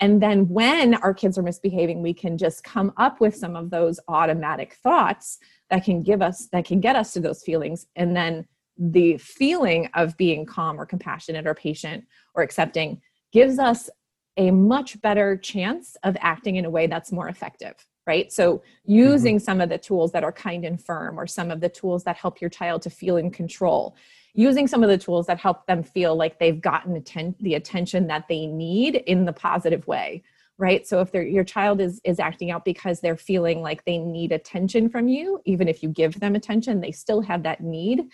And 0.01 0.21
then 0.21 0.49
when 0.49 0.95
our 0.95 1.15
kids 1.15 1.39
are 1.39 1.43
misbehaving, 1.43 2.03
we 2.03 2.13
can 2.13 2.37
just 2.37 2.65
come 2.65 2.93
up 2.97 3.21
with 3.21 3.37
some 3.37 3.55
of 3.55 3.71
those 3.71 4.01
automatic 4.09 4.75
thoughts 4.83 5.39
that 5.71 5.85
can 5.85 6.03
give 6.03 6.21
us, 6.21 6.49
that 6.53 6.65
can 6.65 6.81
get 6.81 6.97
us 6.97 7.13
to 7.13 7.21
those 7.21 7.43
feelings. 7.45 7.87
And 7.95 8.17
then 8.17 8.47
the 8.77 9.19
feeling 9.19 9.89
of 9.95 10.17
being 10.17 10.45
calm 10.47 10.81
or 10.81 10.85
compassionate 10.85 11.47
or 11.47 11.55
patient 11.55 12.05
or 12.35 12.43
accepting 12.43 13.01
gives 13.33 13.61
us 13.61 13.89
a 14.37 14.51
much 14.51 15.01
better 15.01 15.37
chance 15.37 15.97
of 16.03 16.17
acting 16.21 16.57
in 16.57 16.65
a 16.65 16.71
way 16.71 16.89
that's 16.89 17.13
more 17.13 17.29
effective. 17.29 17.77
right? 18.07 18.33
So 18.33 18.63
using 18.85 19.37
mm-hmm. 19.37 19.45
some 19.45 19.61
of 19.61 19.69
the 19.69 19.79
tools 19.79 20.13
that 20.13 20.25
are 20.25 20.33
kind 20.33 20.65
and 20.65 20.83
firm, 20.83 21.19
or 21.19 21.27
some 21.27 21.51
of 21.51 21.61
the 21.61 21.69
tools 21.69 22.05
that 22.05 22.17
help 22.17 22.41
your 22.41 22.51
child 22.51 22.83
to 22.83 22.91
feel 22.91 23.17
in 23.17 23.31
control, 23.31 23.97
using 24.35 24.67
some 24.67 24.83
of 24.83 24.89
the 24.89 24.99
tools 24.99 25.27
that 25.27 25.39
help 25.39 25.67
them 25.67 25.83
feel 25.83 26.17
like 26.17 26.39
they've 26.39 26.61
gotten 26.61 26.97
atten- 26.97 27.37
the 27.41 27.55
attention 27.55 28.07
that 28.09 28.27
they 28.29 28.47
need 28.47 28.97
in 28.97 29.25
the 29.25 29.33
positive 29.33 29.87
way 29.87 30.23
right? 30.57 30.87
So 30.87 31.01
if 31.01 31.13
your 31.13 31.43
child 31.43 31.81
is 31.81 32.01
is 32.05 32.21
acting 32.21 32.53
out 32.53 32.65
because 32.65 33.01
they're 33.01 33.17
feeling 33.17 33.61
like 33.61 33.85
they 33.85 33.99
need 33.99 34.31
attention 34.31 34.89
from 34.89 35.09
you 35.09 35.41
even 35.45 35.67
if 35.67 35.83
you 35.83 35.89
give 35.89 36.21
them 36.21 36.37
attention 36.37 36.81
they 36.81 36.93
still 36.93 37.23
have 37.23 37.43
that 37.43 37.61
need 37.61 38.09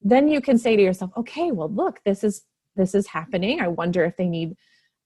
then 0.00 0.28
you 0.28 0.40
can 0.40 0.56
say 0.56 0.76
to 0.76 0.82
yourself 0.82 1.10
okay 1.16 1.50
well 1.50 1.68
look 1.68 2.00
this 2.04 2.24
is 2.24 2.46
this 2.76 2.94
is 2.94 3.06
happening. 3.06 3.60
I 3.60 3.68
wonder 3.68 4.04
if 4.04 4.16
they 4.16 4.28
need 4.28 4.56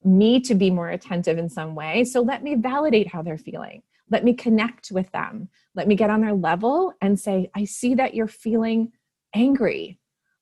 me 0.04 0.40
to 0.40 0.54
be 0.54 0.70
more 0.70 0.90
attentive 0.90 1.38
in 1.38 1.48
some 1.48 1.74
way. 1.74 2.04
So 2.04 2.20
let 2.20 2.42
me 2.42 2.54
validate 2.54 3.08
how 3.08 3.22
they're 3.22 3.38
feeling. 3.38 3.82
Let 4.10 4.24
me 4.24 4.32
connect 4.32 4.90
with 4.90 5.10
them. 5.12 5.48
Let 5.74 5.88
me 5.88 5.94
get 5.94 6.10
on 6.10 6.20
their 6.20 6.34
level 6.34 6.94
and 7.00 7.18
say 7.18 7.50
i 7.54 7.64
see 7.64 7.94
that 7.94 8.14
you're 8.14 8.26
feeling 8.26 8.92
angry 9.34 9.98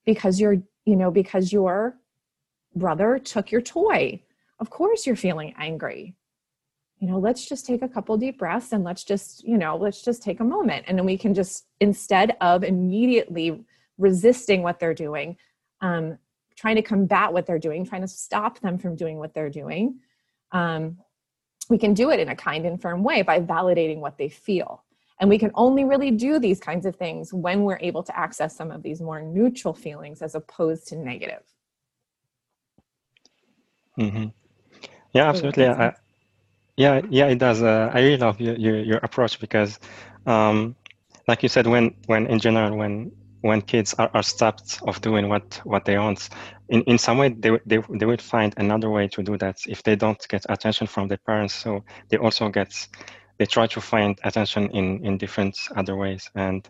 because 0.06 0.40
you're 0.40 0.62
you 0.84 0.96
know 0.96 1.10
because 1.10 1.52
your 1.52 1.98
brother 2.74 3.18
took 3.18 3.50
your 3.50 3.60
toy. 3.60 4.22
Of 4.58 4.70
course 4.70 5.06
you're 5.06 5.16
feeling 5.16 5.54
angry. 5.58 6.16
You 6.98 7.08
know 7.08 7.18
let's 7.18 7.46
just 7.46 7.66
take 7.66 7.82
a 7.82 7.88
couple 7.88 8.16
deep 8.16 8.38
breaths 8.38 8.72
and 8.72 8.84
let's 8.84 9.04
just 9.04 9.44
you 9.44 9.58
know 9.58 9.76
let's 9.76 10.02
just 10.02 10.22
take 10.22 10.40
a 10.40 10.44
moment. 10.44 10.86
And 10.88 10.96
then 10.96 11.04
we 11.04 11.18
can 11.18 11.34
just 11.34 11.66
instead 11.80 12.36
of 12.40 12.64
immediately 12.64 13.64
resisting 13.98 14.62
what 14.62 14.78
they're 14.78 14.94
doing 14.94 15.36
um, 15.80 16.18
trying 16.56 16.76
to 16.76 16.82
combat 16.82 17.32
what 17.32 17.46
they're 17.46 17.58
doing 17.58 17.84
trying 17.84 18.02
to 18.02 18.08
stop 18.08 18.60
them 18.60 18.78
from 18.78 18.94
doing 18.96 19.18
what 19.18 19.34
they're 19.34 19.50
doing 19.50 19.98
um, 20.52 20.98
we 21.68 21.78
can 21.78 21.94
do 21.94 22.10
it 22.10 22.20
in 22.20 22.28
a 22.28 22.36
kind 22.36 22.64
and 22.66 22.80
firm 22.80 23.02
way 23.02 23.22
by 23.22 23.40
validating 23.40 23.98
what 23.98 24.16
they 24.18 24.28
feel 24.28 24.82
and 25.20 25.30
we 25.30 25.38
can 25.38 25.50
only 25.54 25.84
really 25.84 26.10
do 26.10 26.38
these 26.38 26.60
kinds 26.60 26.86
of 26.86 26.96
things 26.96 27.32
when 27.32 27.64
we're 27.64 27.78
able 27.80 28.02
to 28.02 28.18
access 28.18 28.56
some 28.56 28.70
of 28.70 28.82
these 28.82 29.00
more 29.00 29.20
neutral 29.22 29.72
feelings 29.72 30.22
as 30.22 30.34
opposed 30.34 30.86
to 30.88 30.96
negative. 30.96 31.42
Mm-hmm. 33.98 34.26
Yeah, 35.14 35.28
absolutely. 35.28 35.66
I, 35.66 35.94
yeah, 36.76 37.00
yeah, 37.08 37.26
it 37.26 37.38
does. 37.38 37.62
Uh, 37.62 37.90
I 37.92 38.00
really 38.00 38.18
love 38.18 38.38
your, 38.38 38.54
your, 38.56 38.78
your 38.78 38.98
approach 38.98 39.40
because, 39.40 39.78
um, 40.26 40.76
like 41.26 41.42
you 41.42 41.48
said, 41.48 41.66
when 41.66 41.94
when 42.06 42.26
in 42.26 42.38
general 42.38 42.76
when 42.76 43.10
when 43.40 43.62
kids 43.62 43.94
are, 43.94 44.10
are 44.12 44.22
stopped 44.22 44.80
of 44.86 45.00
doing 45.00 45.28
what 45.30 45.58
what 45.64 45.86
they 45.86 45.96
want, 45.98 46.28
in, 46.68 46.82
in 46.82 46.98
some 46.98 47.16
way 47.16 47.30
they, 47.30 47.58
they 47.64 47.78
they 47.88 48.04
will 48.04 48.18
find 48.18 48.52
another 48.58 48.90
way 48.90 49.08
to 49.08 49.22
do 49.22 49.38
that 49.38 49.56
if 49.66 49.82
they 49.82 49.96
don't 49.96 50.22
get 50.28 50.44
attention 50.50 50.86
from 50.86 51.08
their 51.08 51.18
parents. 51.18 51.54
So 51.54 51.82
they 52.10 52.18
also 52.18 52.50
get 52.50 52.86
they 53.38 53.46
try 53.46 53.66
to 53.66 53.80
find 53.80 54.18
attention 54.24 54.70
in 54.70 55.04
in 55.04 55.18
different 55.18 55.58
other 55.76 55.96
ways 55.96 56.30
and 56.34 56.68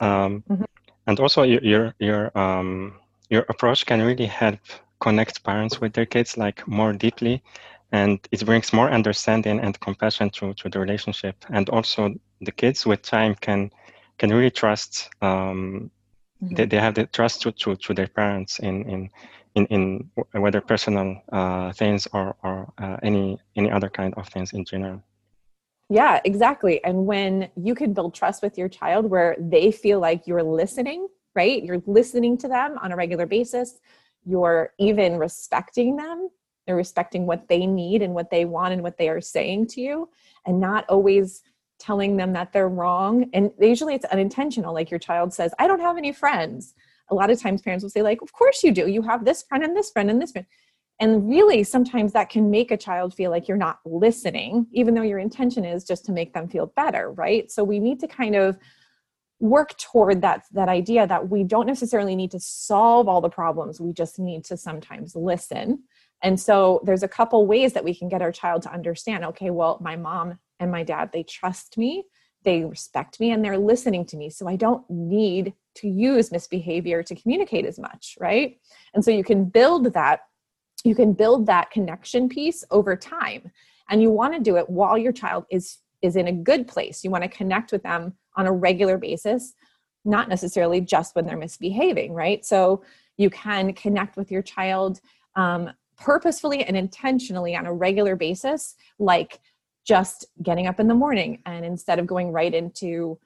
um, 0.00 0.42
mm-hmm. 0.50 0.64
and 1.06 1.20
also 1.20 1.42
your 1.42 1.62
your 1.62 1.94
your 1.98 2.38
um, 2.38 2.94
your 3.28 3.44
approach 3.48 3.86
can 3.86 4.02
really 4.02 4.26
help 4.26 4.58
connect 5.00 5.42
parents 5.44 5.80
with 5.80 5.92
their 5.92 6.06
kids 6.06 6.36
like 6.36 6.66
more 6.66 6.92
deeply 6.92 7.42
and 7.92 8.20
it 8.30 8.44
brings 8.44 8.72
more 8.72 8.90
understanding 8.90 9.58
and 9.60 9.80
compassion 9.80 10.30
to, 10.30 10.54
to 10.54 10.68
the 10.68 10.78
relationship 10.78 11.36
and 11.50 11.68
also 11.70 12.14
the 12.40 12.52
kids 12.52 12.86
with 12.86 13.02
time 13.02 13.34
can 13.34 13.70
can 14.18 14.30
really 14.30 14.50
trust 14.50 15.08
um, 15.22 15.90
mm-hmm. 16.42 16.54
they, 16.54 16.66
they 16.66 16.78
have 16.78 16.94
the 16.94 17.06
trust 17.06 17.40
to, 17.42 17.52
to, 17.52 17.76
to 17.76 17.94
their 17.94 18.08
parents 18.08 18.58
in 18.58 18.88
in 18.88 19.10
in, 19.56 19.66
in 19.66 20.10
whether 20.32 20.60
personal 20.60 21.20
uh, 21.32 21.72
things 21.72 22.06
or, 22.12 22.36
or 22.44 22.72
uh, 22.78 22.96
any 23.02 23.38
any 23.56 23.70
other 23.70 23.88
kind 23.88 24.14
of 24.14 24.28
things 24.28 24.52
in 24.52 24.64
general 24.64 25.02
yeah, 25.90 26.20
exactly. 26.24 26.82
And 26.84 27.04
when 27.04 27.50
you 27.56 27.74
can 27.74 27.92
build 27.92 28.14
trust 28.14 28.42
with 28.42 28.56
your 28.56 28.68
child 28.68 29.06
where 29.06 29.36
they 29.38 29.72
feel 29.72 29.98
like 29.98 30.26
you're 30.26 30.42
listening, 30.42 31.08
right? 31.34 31.62
You're 31.62 31.82
listening 31.84 32.38
to 32.38 32.48
them 32.48 32.78
on 32.80 32.92
a 32.92 32.96
regular 32.96 33.26
basis, 33.26 33.80
you're 34.24 34.72
even 34.78 35.16
respecting 35.16 35.96
them, 35.96 36.28
they're 36.66 36.76
respecting 36.76 37.26
what 37.26 37.48
they 37.48 37.66
need 37.66 38.02
and 38.02 38.14
what 38.14 38.30
they 38.30 38.44
want 38.44 38.72
and 38.72 38.84
what 38.84 38.98
they 38.98 39.08
are 39.08 39.20
saying 39.20 39.66
to 39.68 39.80
you, 39.80 40.08
and 40.46 40.60
not 40.60 40.84
always 40.88 41.42
telling 41.80 42.16
them 42.16 42.34
that 42.34 42.52
they're 42.52 42.68
wrong. 42.68 43.28
And 43.32 43.50
usually 43.58 43.94
it's 43.94 44.04
unintentional. 44.04 44.72
Like 44.72 44.92
your 44.92 45.00
child 45.00 45.34
says, 45.34 45.52
I 45.58 45.66
don't 45.66 45.80
have 45.80 45.98
any 45.98 46.12
friends. 46.12 46.74
A 47.08 47.14
lot 47.14 47.30
of 47.30 47.40
times 47.40 47.62
parents 47.62 47.82
will 47.82 47.90
say, 47.90 48.02
like, 48.02 48.22
of 48.22 48.32
course 48.32 48.62
you 48.62 48.70
do. 48.70 48.86
You 48.86 49.02
have 49.02 49.24
this 49.24 49.42
friend 49.42 49.64
and 49.64 49.76
this 49.76 49.90
friend 49.90 50.08
and 50.08 50.22
this 50.22 50.30
friend 50.30 50.46
and 51.00 51.28
really, 51.28 51.64
sometimes 51.64 52.12
that 52.12 52.28
can 52.28 52.50
make 52.50 52.70
a 52.70 52.76
child 52.76 53.14
feel 53.14 53.30
like 53.30 53.48
you're 53.48 53.56
not 53.56 53.80
listening, 53.86 54.66
even 54.72 54.94
though 54.94 55.02
your 55.02 55.18
intention 55.18 55.64
is 55.64 55.82
just 55.82 56.04
to 56.04 56.12
make 56.12 56.34
them 56.34 56.46
feel 56.46 56.66
better, 56.76 57.10
right? 57.12 57.50
So 57.50 57.64
we 57.64 57.78
need 57.78 58.00
to 58.00 58.06
kind 58.06 58.36
of 58.36 58.58
work 59.40 59.76
toward 59.78 60.20
that 60.20 60.44
that 60.52 60.68
idea 60.68 61.06
that 61.06 61.30
we 61.30 61.42
don't 61.42 61.66
necessarily 61.66 62.14
need 62.14 62.30
to 62.30 62.38
solve 62.38 63.08
all 63.08 63.22
the 63.22 63.30
problems 63.30 63.80
we 63.80 63.90
just 63.90 64.18
need 64.18 64.44
to 64.44 64.54
sometimes 64.54 65.16
listen 65.16 65.82
and 66.22 66.38
so 66.38 66.78
there's 66.84 67.02
a 67.02 67.08
couple 67.08 67.46
ways 67.46 67.72
that 67.72 67.82
we 67.82 67.94
can 67.94 68.06
get 68.06 68.20
our 68.20 68.30
child 68.30 68.60
to 68.60 68.70
understand 68.70 69.24
okay 69.24 69.48
well 69.48 69.78
my 69.80 69.96
mom 69.96 70.38
and 70.58 70.70
my 70.70 70.82
dad 70.82 71.08
they 71.14 71.22
trust 71.22 71.78
me 71.78 72.04
they 72.44 72.64
respect 72.66 73.18
me 73.18 73.30
and 73.30 73.42
they're 73.42 73.56
listening 73.56 74.04
to 74.04 74.18
me 74.18 74.28
so 74.28 74.46
i 74.46 74.56
don't 74.56 74.84
need 74.90 75.54
to 75.74 75.88
use 75.88 76.30
misbehavior 76.30 77.02
to 77.02 77.14
communicate 77.14 77.64
as 77.64 77.78
much 77.78 78.18
right 78.20 78.58
and 78.92 79.02
so 79.02 79.10
you 79.10 79.24
can 79.24 79.46
build 79.46 79.94
that 79.94 80.20
you 80.84 80.94
can 80.94 81.12
build 81.12 81.46
that 81.46 81.70
connection 81.70 82.28
piece 82.28 82.64
over 82.70 82.96
time. 82.96 83.50
And 83.88 84.00
you 84.00 84.10
want 84.10 84.34
to 84.34 84.40
do 84.40 84.56
it 84.56 84.68
while 84.68 84.96
your 84.96 85.12
child 85.12 85.44
is 85.50 85.78
is 86.02 86.16
in 86.16 86.28
a 86.28 86.32
good 86.32 86.66
place. 86.66 87.04
You 87.04 87.10
want 87.10 87.24
to 87.24 87.28
connect 87.28 87.72
with 87.72 87.82
them 87.82 88.14
on 88.36 88.46
a 88.46 88.52
regular 88.52 88.96
basis 88.96 89.54
not 90.04 90.28
necessarily 90.28 90.80
just 90.80 91.14
when 91.14 91.26
they're 91.26 91.36
misbehaving 91.36 92.12
right? 92.14 92.44
So 92.44 92.82
you 93.16 93.30
can 93.30 93.72
connect 93.74 94.16
with 94.16 94.30
your 94.30 94.42
child 94.42 95.00
um, 95.36 95.70
purposefully 95.96 96.64
and 96.64 96.76
intentionally 96.76 97.54
on 97.54 97.66
a 97.66 97.72
regular 97.72 98.16
basis 98.16 98.74
like 98.98 99.40
just 99.86 100.26
getting 100.42 100.66
up 100.66 100.80
in 100.80 100.88
the 100.88 100.94
morning 100.94 101.42
and 101.46 101.64
instead 101.64 101.98
of 101.98 102.06
going 102.06 102.32
right 102.32 102.54
into 102.54 103.18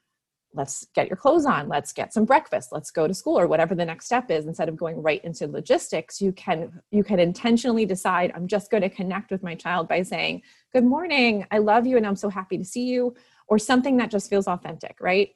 let's 0.54 0.86
get 0.94 1.08
your 1.08 1.16
clothes 1.16 1.44
on 1.44 1.68
let's 1.68 1.92
get 1.92 2.12
some 2.12 2.24
breakfast 2.24 2.70
let's 2.72 2.90
go 2.90 3.06
to 3.06 3.14
school 3.14 3.38
or 3.38 3.46
whatever 3.46 3.74
the 3.74 3.84
next 3.84 4.06
step 4.06 4.30
is 4.30 4.46
instead 4.46 4.68
of 4.68 4.76
going 4.76 5.02
right 5.02 5.24
into 5.24 5.46
logistics 5.46 6.20
you 6.20 6.32
can 6.32 6.80
you 6.90 7.04
can 7.04 7.18
intentionally 7.18 7.84
decide 7.84 8.32
i'm 8.34 8.46
just 8.46 8.70
going 8.70 8.82
to 8.82 8.88
connect 8.88 9.30
with 9.30 9.42
my 9.42 9.54
child 9.54 9.88
by 9.88 10.02
saying 10.02 10.42
good 10.72 10.84
morning 10.84 11.46
i 11.50 11.58
love 11.58 11.86
you 11.86 11.96
and 11.96 12.06
i'm 12.06 12.16
so 12.16 12.28
happy 12.28 12.56
to 12.56 12.64
see 12.64 12.84
you 12.84 13.14
or 13.48 13.58
something 13.58 13.96
that 13.96 14.10
just 14.10 14.30
feels 14.30 14.46
authentic 14.46 14.96
right 15.00 15.30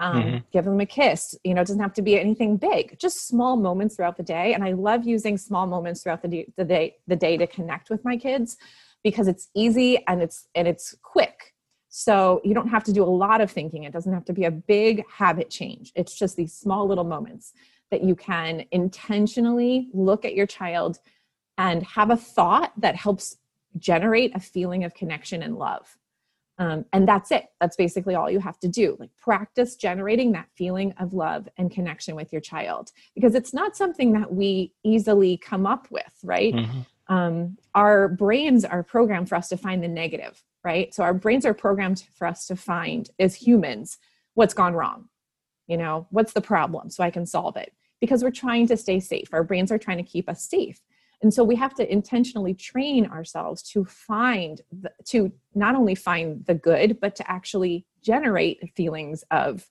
um, 0.00 0.22
mm-hmm. 0.22 0.36
give 0.52 0.64
them 0.64 0.80
a 0.80 0.86
kiss 0.86 1.34
you 1.44 1.54
know 1.54 1.62
it 1.62 1.66
doesn't 1.66 1.82
have 1.82 1.94
to 1.94 2.02
be 2.02 2.18
anything 2.18 2.56
big 2.56 2.96
just 3.00 3.26
small 3.26 3.56
moments 3.56 3.96
throughout 3.96 4.16
the 4.16 4.22
day 4.22 4.54
and 4.54 4.62
i 4.62 4.72
love 4.72 5.06
using 5.06 5.36
small 5.36 5.66
moments 5.66 6.02
throughout 6.02 6.22
the 6.22 6.28
day 6.28 6.46
the 6.56 6.64
day, 6.64 6.96
the 7.06 7.16
day 7.16 7.36
to 7.36 7.46
connect 7.46 7.90
with 7.90 8.04
my 8.04 8.16
kids 8.16 8.56
because 9.02 9.28
it's 9.28 9.48
easy 9.54 10.04
and 10.06 10.22
it's 10.22 10.46
and 10.54 10.68
it's 10.68 10.94
quick 11.02 11.54
so 11.98 12.40
you 12.44 12.54
don't 12.54 12.68
have 12.68 12.84
to 12.84 12.92
do 12.92 13.02
a 13.02 13.10
lot 13.10 13.40
of 13.40 13.50
thinking. 13.50 13.82
It 13.82 13.92
doesn't 13.92 14.12
have 14.12 14.24
to 14.26 14.32
be 14.32 14.44
a 14.44 14.52
big 14.52 15.02
habit 15.10 15.50
change. 15.50 15.90
It's 15.96 16.16
just 16.16 16.36
these 16.36 16.52
small 16.52 16.86
little 16.86 17.02
moments 17.02 17.52
that 17.90 18.04
you 18.04 18.14
can 18.14 18.64
intentionally 18.70 19.88
look 19.92 20.24
at 20.24 20.36
your 20.36 20.46
child 20.46 21.00
and 21.56 21.82
have 21.82 22.10
a 22.10 22.16
thought 22.16 22.72
that 22.76 22.94
helps 22.94 23.38
generate 23.78 24.32
a 24.36 24.38
feeling 24.38 24.84
of 24.84 24.94
connection 24.94 25.42
and 25.42 25.56
love. 25.56 25.98
Um, 26.58 26.84
and 26.92 27.08
that's 27.08 27.32
it. 27.32 27.46
That's 27.60 27.74
basically 27.74 28.14
all 28.14 28.30
you 28.30 28.38
have 28.38 28.60
to 28.60 28.68
do. 28.68 28.96
Like 29.00 29.10
practice 29.20 29.74
generating 29.74 30.30
that 30.32 30.46
feeling 30.54 30.94
of 31.00 31.14
love 31.14 31.48
and 31.56 31.68
connection 31.68 32.14
with 32.14 32.32
your 32.32 32.40
child 32.40 32.92
because 33.16 33.34
it's 33.34 33.52
not 33.52 33.76
something 33.76 34.12
that 34.12 34.32
we 34.32 34.72
easily 34.84 35.36
come 35.36 35.66
up 35.66 35.88
with, 35.90 36.14
right? 36.22 36.54
Mm-hmm. 36.54 37.12
Um, 37.12 37.58
our 37.74 38.06
brains 38.06 38.64
are 38.64 38.84
programmed 38.84 39.28
for 39.28 39.34
us 39.34 39.48
to 39.48 39.56
find 39.56 39.82
the 39.82 39.88
negative 39.88 40.44
right? 40.68 40.94
So 40.94 41.02
our 41.02 41.14
brains 41.14 41.46
are 41.46 41.54
programmed 41.54 42.04
for 42.14 42.26
us 42.26 42.46
to 42.48 42.54
find 42.54 43.08
as 43.18 43.34
humans 43.34 43.96
what's 44.34 44.52
gone 44.52 44.74
wrong. 44.74 45.08
You 45.66 45.78
know, 45.78 46.06
what's 46.10 46.34
the 46.34 46.42
problem 46.42 46.90
so 46.90 47.02
I 47.02 47.10
can 47.10 47.24
solve 47.24 47.56
it 47.56 47.72
because 48.02 48.22
we're 48.22 48.30
trying 48.44 48.66
to 48.66 48.76
stay 48.76 49.00
safe. 49.00 49.28
Our 49.32 49.42
brains 49.42 49.72
are 49.72 49.78
trying 49.78 49.96
to 49.96 50.02
keep 50.02 50.28
us 50.28 50.46
safe. 50.46 50.78
And 51.22 51.32
so 51.32 51.42
we 51.42 51.56
have 51.56 51.74
to 51.76 51.90
intentionally 51.90 52.52
train 52.52 53.06
ourselves 53.06 53.62
to 53.72 53.86
find, 53.86 54.60
the, 54.70 54.92
to 55.06 55.32
not 55.54 55.74
only 55.74 55.94
find 55.94 56.44
the 56.44 56.54
good, 56.54 57.00
but 57.00 57.16
to 57.16 57.30
actually 57.30 57.86
generate 58.02 58.58
feelings 58.76 59.24
of 59.30 59.66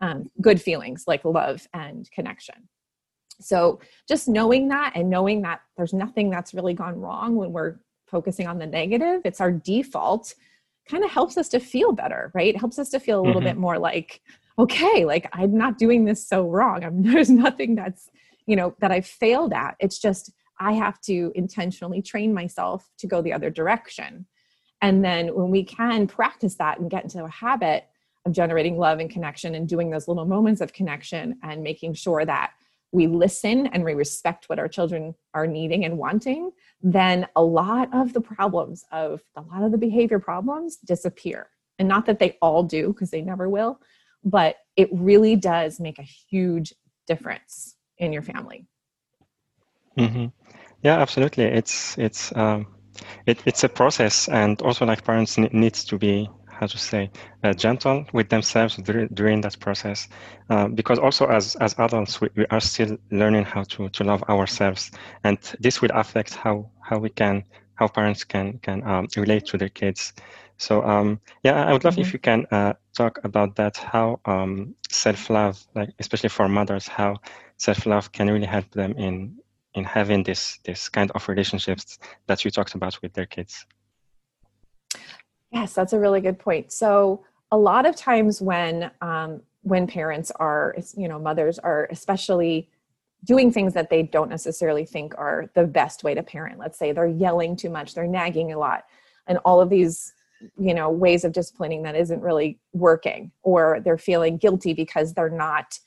um, 0.00 0.30
good 0.40 0.60
feelings 0.60 1.04
like 1.06 1.22
love 1.26 1.68
and 1.74 2.10
connection. 2.10 2.68
So 3.40 3.80
just 4.08 4.26
knowing 4.26 4.68
that 4.68 4.92
and 4.94 5.10
knowing 5.10 5.42
that 5.42 5.60
there's 5.76 5.92
nothing 5.92 6.30
that's 6.30 6.54
really 6.54 6.74
gone 6.74 6.98
wrong 6.98 7.36
when 7.36 7.52
we're 7.52 7.76
focusing 8.10 8.46
on 8.46 8.58
the 8.58 8.66
negative, 8.66 9.22
it's 9.24 9.40
our 9.40 9.52
default, 9.52 10.34
kind 10.88 11.04
of 11.04 11.10
helps 11.10 11.38
us 11.38 11.48
to 11.50 11.60
feel 11.60 11.92
better, 11.92 12.30
right? 12.34 12.54
It 12.54 12.58
helps 12.58 12.78
us 12.78 12.90
to 12.90 13.00
feel 13.00 13.20
a 13.20 13.22
little 13.22 13.40
mm-hmm. 13.40 13.50
bit 13.50 13.56
more 13.56 13.78
like, 13.78 14.20
okay, 14.58 15.04
like 15.04 15.28
I'm 15.32 15.56
not 15.56 15.78
doing 15.78 16.04
this 16.04 16.26
so 16.26 16.46
wrong. 16.46 16.84
I'm, 16.84 17.02
there's 17.12 17.30
nothing 17.30 17.74
that's, 17.74 18.10
you 18.46 18.56
know, 18.56 18.74
that 18.80 18.90
I've 18.90 19.06
failed 19.06 19.52
at. 19.52 19.76
It's 19.78 19.98
just 19.98 20.32
I 20.58 20.72
have 20.72 21.00
to 21.02 21.32
intentionally 21.34 22.02
train 22.02 22.34
myself 22.34 22.86
to 22.98 23.06
go 23.06 23.22
the 23.22 23.32
other 23.32 23.50
direction. 23.50 24.26
And 24.82 25.04
then 25.04 25.34
when 25.34 25.50
we 25.50 25.64
can 25.64 26.06
practice 26.06 26.56
that 26.56 26.78
and 26.78 26.90
get 26.90 27.04
into 27.04 27.24
a 27.24 27.30
habit 27.30 27.84
of 28.26 28.32
generating 28.32 28.76
love 28.76 28.98
and 28.98 29.10
connection 29.10 29.54
and 29.54 29.68
doing 29.68 29.90
those 29.90 30.08
little 30.08 30.26
moments 30.26 30.60
of 30.60 30.72
connection 30.72 31.38
and 31.42 31.62
making 31.62 31.94
sure 31.94 32.24
that 32.24 32.52
we 32.92 33.06
listen 33.06 33.66
and 33.68 33.84
we 33.84 33.94
respect 33.94 34.48
what 34.48 34.58
our 34.58 34.68
children 34.68 35.14
are 35.34 35.46
needing 35.46 35.84
and 35.84 35.96
wanting, 35.96 36.50
then 36.82 37.26
a 37.36 37.42
lot 37.42 37.88
of 37.94 38.12
the 38.12 38.20
problems 38.20 38.84
of 38.90 39.22
a 39.36 39.42
lot 39.42 39.62
of 39.62 39.70
the 39.70 39.78
behavior 39.78 40.18
problems 40.18 40.76
disappear. 40.76 41.48
And 41.78 41.88
not 41.88 42.06
that 42.06 42.18
they 42.18 42.36
all 42.42 42.62
do, 42.62 42.88
because 42.88 43.10
they 43.10 43.22
never 43.22 43.48
will, 43.48 43.80
but 44.24 44.56
it 44.76 44.88
really 44.92 45.36
does 45.36 45.80
make 45.80 45.98
a 45.98 46.02
huge 46.02 46.74
difference 47.06 47.76
in 47.98 48.12
your 48.12 48.22
family. 48.22 48.66
Mm-hmm. 49.98 50.26
Yeah, 50.82 50.98
absolutely. 50.98 51.44
It's 51.44 51.96
it's 51.98 52.34
um, 52.36 52.66
it, 53.26 53.42
it's 53.46 53.64
a 53.64 53.68
process, 53.68 54.28
and 54.28 54.60
also 54.62 54.86
like 54.86 55.04
parents 55.04 55.38
needs 55.38 55.84
to 55.84 55.98
be 55.98 56.30
how 56.60 56.66
to 56.66 56.78
say 56.78 57.10
uh, 57.42 57.54
gentle 57.54 58.04
with 58.12 58.28
themselves 58.28 58.76
during, 58.76 59.08
during 59.08 59.40
that 59.40 59.58
process. 59.58 60.08
Uh, 60.50 60.68
because 60.68 60.98
also 60.98 61.26
as 61.26 61.56
as 61.56 61.74
adults 61.78 62.20
we, 62.20 62.28
we, 62.36 62.46
are 62.50 62.60
still 62.60 62.98
learning 63.10 63.44
how 63.44 63.64
to 63.64 63.88
to 63.88 64.04
love 64.04 64.22
ourselves. 64.28 64.90
And 65.24 65.38
this 65.58 65.80
will 65.80 65.90
affect 65.94 66.34
how 66.34 66.70
how 66.80 66.98
we 66.98 67.08
can 67.08 67.44
how 67.74 67.88
parents 67.88 68.24
can 68.24 68.58
can 68.58 68.86
um, 68.86 69.08
relate 69.16 69.46
to 69.46 69.56
their 69.56 69.70
kids. 69.70 70.12
So 70.58 70.82
um, 70.84 71.20
yeah 71.42 71.64
i 71.64 71.72
would 71.72 71.84
love 71.84 71.94
mm-hmm. 71.94 72.02
if 72.02 72.12
you 72.12 72.18
can 72.18 72.46
uh, 72.50 72.74
talk 72.94 73.18
about 73.24 73.56
that 73.56 73.78
how 73.78 74.20
um, 74.26 74.74
self-love 74.90 75.56
like 75.74 75.90
especially 75.98 76.28
for 76.28 76.48
mothers 76.48 76.86
how 76.86 77.16
self-love 77.56 78.12
can 78.12 78.28
really 78.28 78.46
help 78.46 78.70
them 78.72 78.92
in 78.98 79.38
in 79.72 79.84
having 79.84 80.22
this 80.22 80.58
this 80.64 80.90
kind 80.90 81.10
of 81.12 81.28
relationships 81.28 81.98
that 82.26 82.44
you 82.44 82.50
talked 82.50 82.74
about 82.74 83.00
with 83.00 83.14
their 83.14 83.26
kids 83.26 83.64
Yes, 85.52 85.74
that's 85.74 85.92
a 85.92 85.98
really 85.98 86.20
good 86.20 86.38
point. 86.38 86.72
So 86.72 87.24
a 87.50 87.58
lot 87.58 87.86
of 87.86 87.96
times 87.96 88.40
when 88.40 88.90
um, 89.00 89.42
when 89.62 89.86
parents 89.86 90.30
are, 90.36 90.74
you 90.96 91.08
know, 91.08 91.18
mothers 91.18 91.58
are 91.58 91.86
especially 91.90 92.70
doing 93.24 93.52
things 93.52 93.74
that 93.74 93.90
they 93.90 94.02
don't 94.02 94.30
necessarily 94.30 94.86
think 94.86 95.12
are 95.18 95.50
the 95.54 95.66
best 95.66 96.02
way 96.02 96.14
to 96.14 96.22
parent. 96.22 96.58
Let's 96.58 96.78
say 96.78 96.92
they're 96.92 97.06
yelling 97.06 97.56
too 97.56 97.68
much, 97.68 97.94
they're 97.94 98.06
nagging 98.06 98.52
a 98.52 98.58
lot, 98.58 98.84
and 99.26 99.38
all 99.44 99.60
of 99.60 99.68
these 99.68 100.12
you 100.58 100.72
know 100.72 100.90
ways 100.90 101.24
of 101.24 101.32
disciplining 101.32 101.82
that 101.82 101.94
isn't 101.94 102.20
really 102.22 102.58
working 102.72 103.30
or 103.42 103.80
they're 103.84 103.98
feeling 103.98 104.38
guilty 104.38 104.72
because 104.72 105.12
they're 105.12 105.28
not 105.28 105.78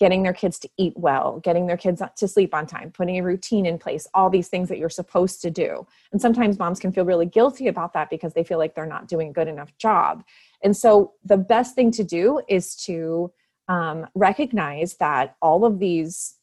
getting 0.00 0.22
their 0.22 0.32
kids 0.32 0.58
to 0.58 0.68
eat 0.78 0.94
well, 0.96 1.40
getting 1.44 1.66
their 1.66 1.76
kids 1.76 2.02
to 2.16 2.26
sleep 2.26 2.54
on 2.54 2.66
time, 2.66 2.90
putting 2.90 3.18
a 3.18 3.22
routine 3.22 3.66
in 3.66 3.78
place, 3.78 4.06
all 4.14 4.30
these 4.30 4.48
things 4.48 4.66
that 4.70 4.78
you're 4.78 4.88
supposed 4.88 5.42
to 5.42 5.50
do. 5.50 5.86
And 6.10 6.20
sometimes 6.20 6.58
moms 6.58 6.80
can 6.80 6.90
feel 6.90 7.04
really 7.04 7.26
guilty 7.26 7.68
about 7.68 7.92
that 7.92 8.08
because 8.08 8.32
they 8.32 8.42
feel 8.42 8.56
like 8.56 8.74
they're 8.74 8.86
not 8.86 9.08
doing 9.08 9.28
a 9.28 9.32
good 9.32 9.46
enough 9.46 9.76
job. 9.76 10.24
And 10.64 10.74
so 10.74 11.12
the 11.22 11.36
best 11.36 11.74
thing 11.74 11.90
to 11.92 12.02
do 12.02 12.40
is 12.48 12.74
to 12.86 13.30
um, 13.68 14.06
recognize 14.14 14.94
that 14.96 15.36
all 15.42 15.66
of 15.66 15.78
these 15.78 16.36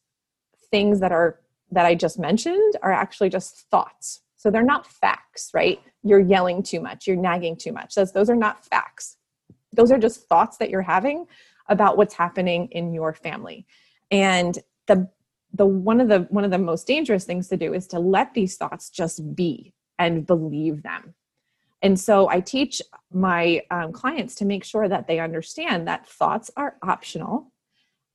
things 0.70 1.00
that 1.00 1.12
are 1.12 1.40
that 1.72 1.86
I 1.86 1.96
just 1.96 2.20
mentioned 2.20 2.76
are 2.84 2.94
actually 2.94 3.30
just 3.30 3.66
thoughts. 3.72 4.22
So 4.36 4.52
they're 4.52 4.62
not 4.64 4.86
facts, 4.86 5.50
right? 5.54 5.82
You're 6.04 6.20
yelling 6.20 6.62
too 6.62 6.80
much, 6.80 7.08
you're 7.08 7.18
nagging 7.18 7.58
too 7.58 7.74
much. 7.74 7.96
Those, 7.96 8.14
those 8.14 8.30
are 8.30 8.36
not 8.36 8.64
facts. 8.64 9.18
Those 9.74 9.92
are 9.92 9.98
just 9.98 10.30
thoughts 10.30 10.58
that 10.58 10.70
you're 10.70 10.84
having 10.84 11.26
about 11.70 11.98
what's 11.98 12.14
happening 12.14 12.68
in 12.72 12.94
your 12.94 13.14
family. 13.14 13.66
And 14.12 14.58
the 14.88 15.10
the 15.54 15.66
one 15.66 16.02
of 16.02 16.08
the 16.08 16.28
one 16.30 16.44
of 16.44 16.52
the 16.52 16.58
most 16.58 16.88
dangerous 16.88 17.26
things 17.26 17.48
to 17.50 17.58
do 17.58 17.74
is 17.74 17.88
to 17.88 18.00
let 18.00 18.34
these 18.34 18.58
thoughts 18.58 18.90
just 18.90 19.36
be 19.36 19.74
and 19.98 20.26
believe 20.26 20.84
them. 20.84 21.14
And 21.82 22.00
so 22.00 22.30
i 22.30 22.40
teach 22.40 22.82
my 23.12 23.62
um, 23.72 23.92
clients 23.92 24.36
to 24.36 24.46
make 24.46 24.64
sure 24.64 24.88
that 24.90 25.08
they 25.08 25.20
understand 25.20 25.88
that 25.88 26.08
thoughts 26.08 26.50
are 26.58 26.78
optional 26.84 27.52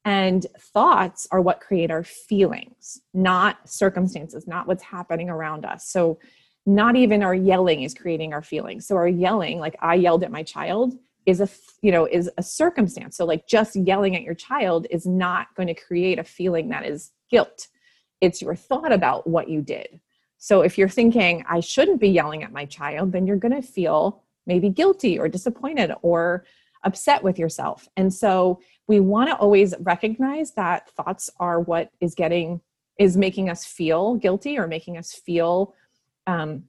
and 0.05 0.47
thoughts 0.59 1.29
are 1.31 1.41
what 1.41 1.61
create 1.61 1.91
our 1.91 2.03
feelings 2.03 3.01
not 3.15 3.69
circumstances 3.69 4.47
not 4.47 4.67
what's 4.67 4.83
happening 4.83 5.31
around 5.31 5.65
us. 5.65 5.89
So 5.89 6.19
not 6.65 6.95
even 6.97 7.23
our 7.25 7.35
yelling 7.35 7.83
is 7.83 7.93
creating 7.93 8.33
our 8.33 8.43
feelings. 8.43 8.87
So 8.87 8.97
our 8.97 9.09
yelling 9.09 9.59
like 9.59 9.77
i 9.81 9.95
yelled 9.95 10.25
at 10.25 10.31
my 10.31 10.43
child 10.43 10.95
is 11.27 11.41
a 11.41 11.49
you 11.83 11.93
know 11.93 12.07
is 12.07 12.31
a 12.39 12.43
circumstance. 12.43 13.17
So 13.17 13.25
like 13.25 13.47
just 13.47 13.77
yelling 13.77 14.17
at 14.17 14.23
your 14.23 14.35
child 14.35 14.87
is 14.91 15.07
not 15.07 15.55
going 15.57 15.69
to 15.69 15.75
create 15.75 16.19
a 16.19 16.25
feeling 16.25 16.69
that 16.71 16.85
is 16.85 17.11
guilt. 17.31 17.69
It's 18.21 18.43
your 18.43 18.55
thought 18.55 18.93
about 18.93 19.27
what 19.27 19.49
you 19.49 19.63
did. 19.63 20.01
So 20.39 20.63
if 20.63 20.77
you're 20.77 20.89
thinking 20.89 21.45
i 21.49 21.61
shouldn't 21.61 22.01
be 22.01 22.09
yelling 22.09 22.43
at 22.43 22.53
my 22.53 22.65
child 22.65 23.13
then 23.13 23.27
you're 23.29 23.37
going 23.37 23.55
to 23.55 23.63
feel 23.63 24.25
maybe 24.47 24.69
guilty 24.69 25.19
or 25.19 25.29
disappointed 25.29 25.93
or 26.03 26.45
upset 26.85 27.23
with 27.23 27.39
yourself. 27.39 27.89
And 27.97 28.13
so 28.13 28.61
we 28.89 29.01
want 29.01 29.31
to 29.31 29.37
always 29.37 29.75
recognize 29.81 30.53
that 30.53 30.91
thoughts 30.91 31.31
are 31.39 31.61
what 31.61 31.91
is 32.01 32.15
getting 32.15 32.61
is 32.99 33.17
making 33.17 33.49
us 33.49 33.65
feel 33.65 34.17
guilty 34.17 34.59
or 34.59 34.67
making 34.67 34.99
us 34.99 35.15
feel 35.15 35.75
um, 36.27 36.65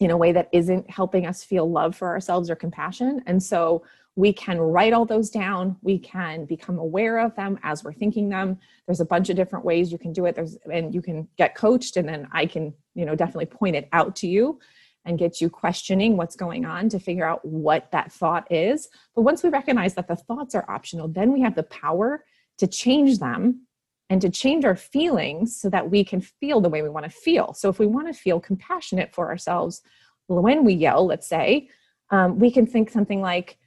in 0.00 0.10
a 0.10 0.16
way 0.16 0.32
that 0.32 0.48
isn't 0.52 0.88
helping 0.90 1.26
us 1.26 1.44
feel 1.44 1.70
love 1.70 1.96
for 1.96 2.08
ourselves 2.08 2.50
or 2.50 2.56
compassion. 2.56 3.22
And 3.26 3.42
so 3.42 3.84
we 4.16 4.32
can 4.32 4.60
write 4.60 4.92
all 4.92 5.04
those 5.04 5.30
down. 5.30 5.76
We 5.82 5.98
can 5.98 6.44
become 6.44 6.78
aware 6.78 7.18
of 7.18 7.34
them 7.34 7.58
as 7.62 7.82
we're 7.82 7.92
thinking 7.92 8.28
them. 8.28 8.58
There's 8.86 9.00
a 9.00 9.04
bunch 9.04 9.28
of 9.28 9.36
different 9.36 9.64
ways 9.64 9.90
you 9.90 9.98
can 9.98 10.12
do 10.12 10.26
it. 10.26 10.36
There's 10.36 10.56
and 10.72 10.94
you 10.94 11.02
can 11.02 11.28
get 11.36 11.56
coached 11.56 11.96
and 11.96 12.08
then 12.08 12.28
I 12.32 12.46
can, 12.46 12.72
you 12.94 13.04
know, 13.04 13.16
definitely 13.16 13.46
point 13.46 13.76
it 13.76 13.88
out 13.92 14.14
to 14.16 14.28
you 14.28 14.60
and 15.04 15.18
get 15.18 15.40
you 15.40 15.50
questioning 15.50 16.16
what's 16.16 16.36
going 16.36 16.64
on 16.64 16.88
to 16.88 16.98
figure 16.98 17.26
out 17.26 17.44
what 17.44 17.90
that 17.90 18.12
thought 18.12 18.50
is. 18.50 18.88
But 19.14 19.22
once 19.22 19.42
we 19.42 19.50
recognize 19.50 19.94
that 19.94 20.08
the 20.08 20.16
thoughts 20.16 20.54
are 20.54 20.68
optional, 20.70 21.08
then 21.08 21.32
we 21.32 21.40
have 21.42 21.54
the 21.54 21.64
power 21.64 22.24
to 22.58 22.66
change 22.66 23.18
them 23.18 23.66
and 24.14 24.22
to 24.22 24.30
change 24.30 24.64
our 24.64 24.76
feelings 24.76 25.56
so 25.56 25.68
that 25.68 25.90
we 25.90 26.04
can 26.04 26.20
feel 26.20 26.60
the 26.60 26.68
way 26.68 26.82
we 26.82 26.88
want 26.88 27.02
to 27.02 27.10
feel. 27.10 27.52
So 27.52 27.68
if 27.68 27.80
we 27.80 27.86
want 27.86 28.06
to 28.06 28.14
feel 28.14 28.38
compassionate 28.38 29.12
for 29.12 29.26
ourselves 29.26 29.82
when 30.28 30.62
we 30.62 30.72
yell, 30.72 31.04
let's 31.04 31.26
say, 31.26 31.68
um, 32.10 32.38
we 32.38 32.52
can 32.52 32.64
think 32.64 32.90
something 32.90 33.20
like, 33.20 33.58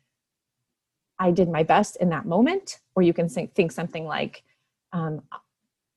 I 1.19 1.31
did 1.31 1.49
my 1.49 1.63
best 1.63 1.97
in 1.97 2.07
that 2.11 2.25
moment, 2.25 2.79
or 2.95 3.03
you 3.03 3.11
can 3.11 3.27
think, 3.27 3.73
something 3.73 4.05
like, 4.05 4.41
um, 4.93 5.21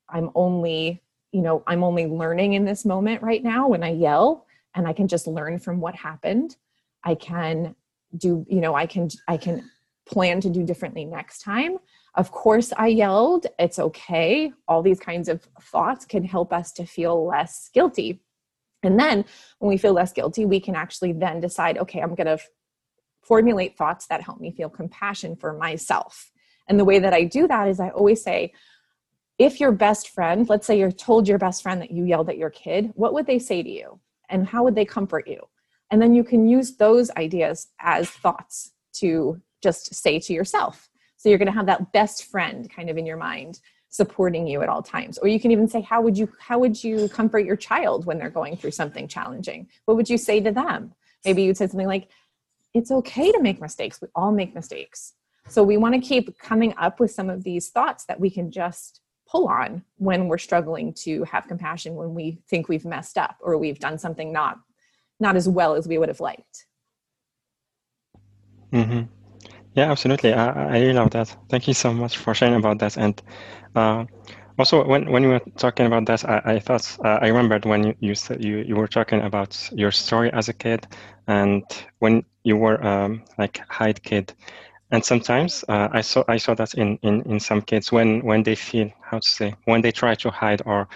I'm 0.09 0.31
only, 0.35 1.01
you 1.31 1.43
know, 1.43 1.63
I'm 1.69 1.85
only 1.85 2.09
learning 2.09 2.55
in 2.55 2.65
this 2.65 2.85
moment 2.85 3.23
right 3.23 3.45
now 3.45 3.69
when 3.69 3.85
I 3.85 3.93
yell, 3.93 4.47
and 4.75 4.89
I 4.89 4.93
can 4.93 5.07
just 5.07 5.29
learn 5.29 5.61
from 5.61 5.79
what 5.79 5.95
happened. 5.95 6.57
I 7.05 7.15
can 7.15 7.77
do, 8.17 8.45
you 8.49 8.61
know, 8.61 8.75
I 8.75 8.87
can, 8.87 9.11
I 9.29 9.37
can 9.37 9.71
plan 10.07 10.41
to 10.41 10.51
do 10.51 10.65
differently 10.65 11.05
next 11.05 11.39
time. 11.43 11.79
Of 12.15 12.33
course, 12.33 12.73
I 12.77 12.89
yelled. 12.89 13.47
It's 13.59 13.79
okay. 13.79 14.53
All 14.67 14.83
these 14.83 15.01
kinds 15.01 15.29
of 15.29 15.47
thoughts 15.61 16.05
can 16.05 16.25
help 16.25 16.53
us 16.53 16.73
to 16.73 16.85
feel 16.85 17.25
less 17.25 17.71
guilty. 17.73 18.21
And 18.83 18.99
then 18.99 19.25
when 19.59 19.69
we 19.69 19.77
feel 19.77 19.93
less 19.93 20.13
guilty, 20.13 20.45
we 20.45 20.61
can 20.61 20.75
actually 20.75 21.13
then 21.13 21.41
decide 21.41 21.79
okay, 21.79 22.01
I'm 22.01 22.15
going 22.15 22.27
to 22.27 22.39
formulate 23.23 23.77
thoughts 23.77 24.07
that 24.07 24.23
help 24.23 24.41
me 24.41 24.51
feel 24.51 24.69
compassion 24.69 25.37
for 25.37 25.53
myself. 25.53 26.33
And 26.69 26.79
the 26.79 26.85
way 26.85 26.99
that 26.99 27.13
I 27.13 27.25
do 27.25 27.47
that 27.47 27.69
is 27.69 27.81
I 27.81 27.91
always 27.91 28.23
say, 28.23 28.53
if 29.39 29.61
your 29.61 29.73
best 29.73 30.11
friend, 30.11 30.49
let's 30.49 30.67
say 30.67 30.79
you're 30.79 30.93
told 30.93 31.27
your 31.27 31.39
best 31.39 31.63
friend 31.63 31.81
that 31.81 31.91
you 31.91 32.05
yelled 32.05 32.29
at 32.29 32.37
your 32.37 32.51
kid, 32.51 32.93
what 32.95 33.15
would 33.15 33.27
they 33.27 33.39
say 33.39 33.63
to 33.63 33.71
you? 33.71 33.99
And 34.29 34.47
how 34.47 34.65
would 34.65 34.75
they 34.75 34.85
comfort 34.85 35.27
you? 35.27 35.41
And 35.91 36.01
then 36.01 36.15
you 36.15 36.23
can 36.23 36.47
use 36.47 36.77
those 36.77 37.11
ideas 37.13 37.69
as 37.81 38.11
thoughts 38.11 38.73
to 38.95 39.41
just 39.63 39.95
say 39.95 40.19
to 40.21 40.33
yourself. 40.33 40.90
So 41.21 41.29
you're 41.29 41.37
going 41.37 41.53
to 41.53 41.53
have 41.53 41.67
that 41.67 41.93
best 41.93 42.31
friend 42.31 42.71
kind 42.71 42.89
of 42.89 42.97
in 42.97 43.05
your 43.05 43.19
mind 43.19 43.61
supporting 43.91 44.47
you 44.47 44.63
at 44.63 44.71
all 44.71 44.81
times. 44.81 45.19
Or 45.19 45.29
you 45.29 45.39
can 45.39 45.51
even 45.51 45.69
say 45.69 45.83
how 45.83 46.01
would 46.01 46.17
you 46.17 46.33
how 46.39 46.59
would 46.59 46.83
you 46.83 47.11
comfort 47.11 47.41
your 47.41 47.57
child 47.57 48.07
when 48.07 48.17
they're 48.17 48.31
going 48.31 48.57
through 48.57 48.71
something 48.71 49.07
challenging? 49.07 49.69
What 49.85 49.99
would 49.99 50.09
you 50.09 50.17
say 50.17 50.41
to 50.41 50.51
them? 50.51 50.95
Maybe 51.27 51.43
you'd 51.43 51.59
say 51.59 51.67
something 51.67 51.87
like 51.87 52.09
it's 52.73 52.91
okay 52.91 53.31
to 53.33 53.43
make 53.43 53.61
mistakes. 53.61 54.01
We 54.01 54.09
all 54.15 54.33
make 54.33 54.55
mistakes. 54.55 55.13
So 55.47 55.63
we 55.63 55.77
want 55.77 55.95
to 55.95 56.01
keep 56.01 56.39
coming 56.39 56.73
up 56.79 57.01
with 57.01 57.11
some 57.11 57.29
of 57.29 57.45
these 57.45 57.69
thoughts 57.69 58.07
that 58.07 58.19
we 58.19 58.31
can 58.31 58.51
just 58.51 59.03
pull 59.29 59.47
on 59.47 59.85
when 59.99 60.27
we're 60.27 60.39
struggling 60.39 60.95
to 61.05 61.25
have 61.25 61.47
compassion 61.49 61.97
when 61.97 62.15
we 62.15 62.41
think 62.49 62.71
we've 62.71 62.87
messed 62.87 63.19
up 63.19 63.37
or 63.43 63.59
we've 63.59 63.79
done 63.79 63.99
something 63.99 64.33
not 64.33 64.59
not 65.19 65.37
as 65.37 65.47
well 65.47 65.75
as 65.75 65.87
we 65.87 65.99
would 65.99 66.09
have 66.09 66.21
liked. 66.21 66.65
Mm-hmm. 68.73 69.20
Yeah, 69.75 69.91
absolutely. 69.91 70.33
I, 70.33 70.49
I 70.75 70.79
really 70.81 70.93
love 70.93 71.11
that. 71.11 71.37
Thank 71.49 71.69
you 71.69 71.75
so 71.75 71.93
much 71.93 72.19
for 72.19 72.35
sharing 72.35 72.55
about 72.57 72.79
that. 72.81 72.97
And 72.97 73.21
uh, 73.75 74.05
also, 74.59 74.85
when, 74.87 75.11
when 75.11 75.23
you 75.23 75.31
were 75.31 75.41
talking 75.59 75.87
about 75.87 76.07
that, 76.07 76.29
I, 76.29 76.55
I 76.55 76.59
thought 76.59 76.97
uh, 77.05 77.19
I 77.23 77.29
remembered 77.29 77.65
when 77.65 77.85
you 77.85 77.95
you, 78.01 78.15
said 78.15 78.45
you 78.45 78.59
you 78.59 78.77
were 78.77 78.89
talking 78.89 79.21
about 79.23 79.57
your 79.73 79.91
story 79.93 80.33
as 80.33 80.49
a 80.49 80.53
kid, 80.53 80.87
and 81.29 81.63
when 82.01 82.25
you 82.45 82.57
were 82.57 82.85
um, 82.85 83.25
like 83.39 83.61
hide 83.69 84.03
kid. 84.03 84.35
And 84.93 85.05
sometimes 85.05 85.65
uh, 85.69 85.89
I 85.93 86.01
saw 86.03 86.25
I 86.29 86.39
saw 86.39 86.55
that 86.55 86.75
in, 86.75 86.99
in, 87.03 87.23
in 87.31 87.41
some 87.41 87.63
kids 87.63 87.93
when 87.93 88.25
when 88.25 88.43
they 88.43 88.57
feel 88.57 88.91
how 89.03 89.19
to 89.21 89.29
say 89.29 89.55
when 89.67 89.83
they 89.83 89.93
try 89.93 90.15
to 90.17 90.31
hide 90.31 90.63
or 90.67 90.89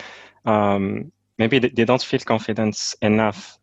um, 0.46 1.12
maybe 1.38 1.58
they, 1.58 1.68
they 1.70 1.84
don't 1.84 2.02
feel 2.02 2.20
confidence 2.20 2.96
enough 3.02 3.58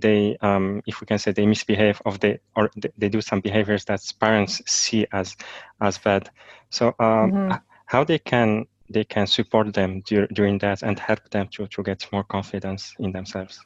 they 0.00 0.36
um, 0.40 0.82
if 0.86 1.00
we 1.00 1.06
can 1.06 1.18
say 1.18 1.32
they 1.32 1.46
misbehave 1.46 2.00
of 2.04 2.20
they 2.20 2.38
or 2.56 2.70
they 2.96 3.08
do 3.08 3.20
some 3.20 3.40
behaviors 3.40 3.84
that 3.84 4.00
parents 4.20 4.62
see 4.66 5.06
as 5.12 5.36
as 5.80 5.98
bad 5.98 6.30
so 6.70 6.88
um, 6.98 7.32
mm-hmm. 7.32 7.52
how 7.86 8.04
they 8.04 8.18
can 8.18 8.66
they 8.88 9.04
can 9.04 9.26
support 9.26 9.72
them 9.74 10.02
dur- 10.06 10.28
during 10.28 10.58
that 10.58 10.82
and 10.82 10.98
help 10.98 11.28
them 11.30 11.48
to, 11.48 11.66
to 11.66 11.82
get 11.82 12.06
more 12.12 12.24
confidence 12.24 12.94
in 12.98 13.12
themselves 13.12 13.60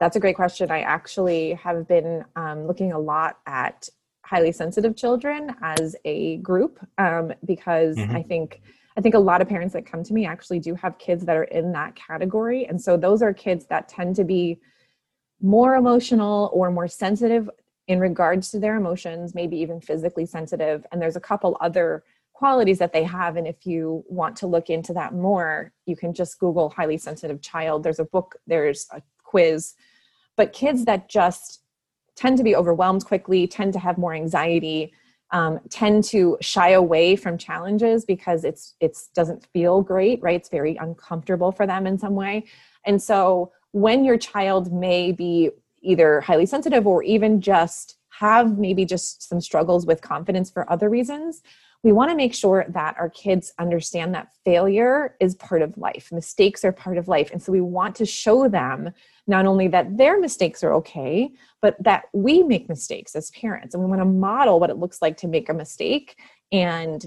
that's 0.00 0.16
a 0.16 0.20
great 0.20 0.36
question 0.36 0.70
i 0.70 0.80
actually 0.80 1.54
have 1.54 1.86
been 1.88 2.24
um, 2.36 2.66
looking 2.66 2.92
a 2.92 2.98
lot 2.98 3.38
at 3.46 3.88
highly 4.24 4.52
sensitive 4.52 4.96
children 4.96 5.54
as 5.62 5.94
a 6.04 6.38
group 6.38 6.78
um, 6.98 7.32
because 7.44 7.96
mm-hmm. 7.96 8.16
i 8.16 8.22
think 8.22 8.60
I 8.96 9.00
think 9.00 9.14
a 9.14 9.18
lot 9.18 9.42
of 9.42 9.48
parents 9.48 9.72
that 9.74 9.86
come 9.86 10.04
to 10.04 10.14
me 10.14 10.24
actually 10.24 10.60
do 10.60 10.74
have 10.76 10.98
kids 10.98 11.24
that 11.24 11.36
are 11.36 11.44
in 11.44 11.72
that 11.72 11.96
category. 11.96 12.66
And 12.66 12.80
so 12.80 12.96
those 12.96 13.22
are 13.22 13.32
kids 13.32 13.66
that 13.66 13.88
tend 13.88 14.14
to 14.16 14.24
be 14.24 14.60
more 15.40 15.74
emotional 15.74 16.50
or 16.52 16.70
more 16.70 16.88
sensitive 16.88 17.48
in 17.86 18.00
regards 18.00 18.50
to 18.50 18.58
their 18.58 18.76
emotions, 18.76 19.34
maybe 19.34 19.56
even 19.58 19.80
physically 19.80 20.26
sensitive. 20.26 20.86
And 20.90 21.00
there's 21.00 21.16
a 21.16 21.20
couple 21.20 21.56
other 21.60 22.02
qualities 22.32 22.78
that 22.78 22.92
they 22.92 23.04
have. 23.04 23.36
And 23.36 23.46
if 23.46 23.66
you 23.66 24.04
want 24.08 24.36
to 24.36 24.46
look 24.46 24.70
into 24.70 24.92
that 24.94 25.14
more, 25.14 25.72
you 25.86 25.96
can 25.96 26.14
just 26.14 26.38
Google 26.38 26.70
highly 26.70 26.96
sensitive 26.96 27.42
child. 27.42 27.82
There's 27.82 27.98
a 27.98 28.04
book, 28.04 28.36
there's 28.46 28.86
a 28.92 29.02
quiz. 29.22 29.74
But 30.36 30.52
kids 30.52 30.84
that 30.86 31.08
just 31.08 31.60
tend 32.16 32.38
to 32.38 32.44
be 32.44 32.56
overwhelmed 32.56 33.04
quickly, 33.04 33.46
tend 33.46 33.72
to 33.74 33.78
have 33.78 33.98
more 33.98 34.14
anxiety, 34.14 34.92
um, 35.30 35.60
tend 35.68 36.04
to 36.04 36.38
shy 36.40 36.70
away 36.70 37.16
from 37.16 37.36
challenges 37.36 38.04
because 38.04 38.44
it's 38.44 38.74
it's 38.80 39.08
doesn't 39.08 39.46
feel 39.52 39.82
great 39.82 40.22
right 40.22 40.36
it's 40.36 40.48
very 40.48 40.76
uncomfortable 40.76 41.50
for 41.50 41.66
them 41.66 41.88
in 41.88 41.98
some 41.98 42.14
way 42.14 42.44
and 42.86 43.02
so 43.02 43.50
when 43.74 44.04
your 44.04 44.16
child 44.16 44.72
may 44.72 45.12
be 45.12 45.50
either 45.82 46.20
highly 46.20 46.46
sensitive 46.46 46.86
or 46.86 47.02
even 47.02 47.40
just 47.40 47.96
have 48.08 48.58
maybe 48.58 48.84
just 48.84 49.28
some 49.28 49.40
struggles 49.40 49.84
with 49.86 50.00
confidence 50.00 50.50
for 50.50 50.70
other 50.70 50.88
reasons 50.88 51.42
we 51.82 51.92
want 51.92 52.10
to 52.10 52.16
make 52.16 52.32
sure 52.32 52.64
that 52.70 52.96
our 52.98 53.10
kids 53.10 53.52
understand 53.58 54.14
that 54.14 54.32
failure 54.42 55.16
is 55.20 55.34
part 55.34 55.60
of 55.60 55.76
life 55.76 56.10
mistakes 56.12 56.64
are 56.64 56.72
part 56.72 56.96
of 56.96 57.08
life 57.08 57.30
and 57.32 57.42
so 57.42 57.52
we 57.52 57.60
want 57.60 57.94
to 57.96 58.06
show 58.06 58.48
them 58.48 58.90
not 59.26 59.46
only 59.46 59.68
that 59.68 59.96
their 59.96 60.20
mistakes 60.20 60.62
are 60.62 60.74
okay, 60.74 61.32
but 61.62 61.82
that 61.82 62.04
we 62.12 62.42
make 62.42 62.68
mistakes 62.68 63.14
as 63.14 63.30
parents. 63.30 63.74
And 63.74 63.82
we 63.82 63.88
want 63.88 64.00
to 64.00 64.06
model 64.06 64.60
what 64.60 64.70
it 64.70 64.76
looks 64.76 65.00
like 65.00 65.16
to 65.18 65.28
make 65.28 65.48
a 65.48 65.54
mistake 65.54 66.18
and 66.52 67.04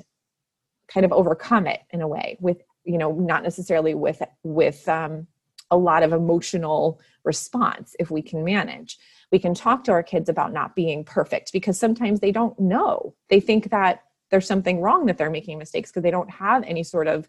kind 0.87 1.05
of 1.05 1.11
overcome 1.11 1.67
it 1.67 1.81
in 1.91 2.01
a 2.01 2.07
way 2.07 2.37
with, 2.39 2.61
you 2.85 2.97
know, 2.97 3.11
not 3.11 3.43
necessarily 3.43 3.93
with, 3.93 4.21
with, 4.43 4.87
um, 4.87 5.27
a 5.71 5.77
lot 5.77 6.03
of 6.03 6.13
emotional 6.13 6.99
response 7.23 7.95
if 7.99 8.09
we 8.09 8.21
can 8.21 8.43
manage. 8.43 8.97
We 9.31 9.39
can 9.39 9.53
talk 9.53 9.83
to 9.85 9.91
our 9.91 10.03
kids 10.03 10.29
about 10.29 10.53
not 10.53 10.75
being 10.75 11.03
perfect 11.03 11.51
because 11.51 11.77
sometimes 11.77 12.19
they 12.19 12.31
don't 12.31 12.57
know. 12.59 13.13
They 13.29 13.39
think 13.39 13.69
that 13.71 14.03
there's 14.29 14.47
something 14.47 14.81
wrong 14.81 15.05
that 15.05 15.17
they're 15.17 15.29
making 15.29 15.57
mistakes 15.57 15.89
because 15.89 16.03
they 16.03 16.11
don't 16.11 16.29
have 16.29 16.63
any 16.63 16.83
sort 16.83 17.07
of 17.07 17.27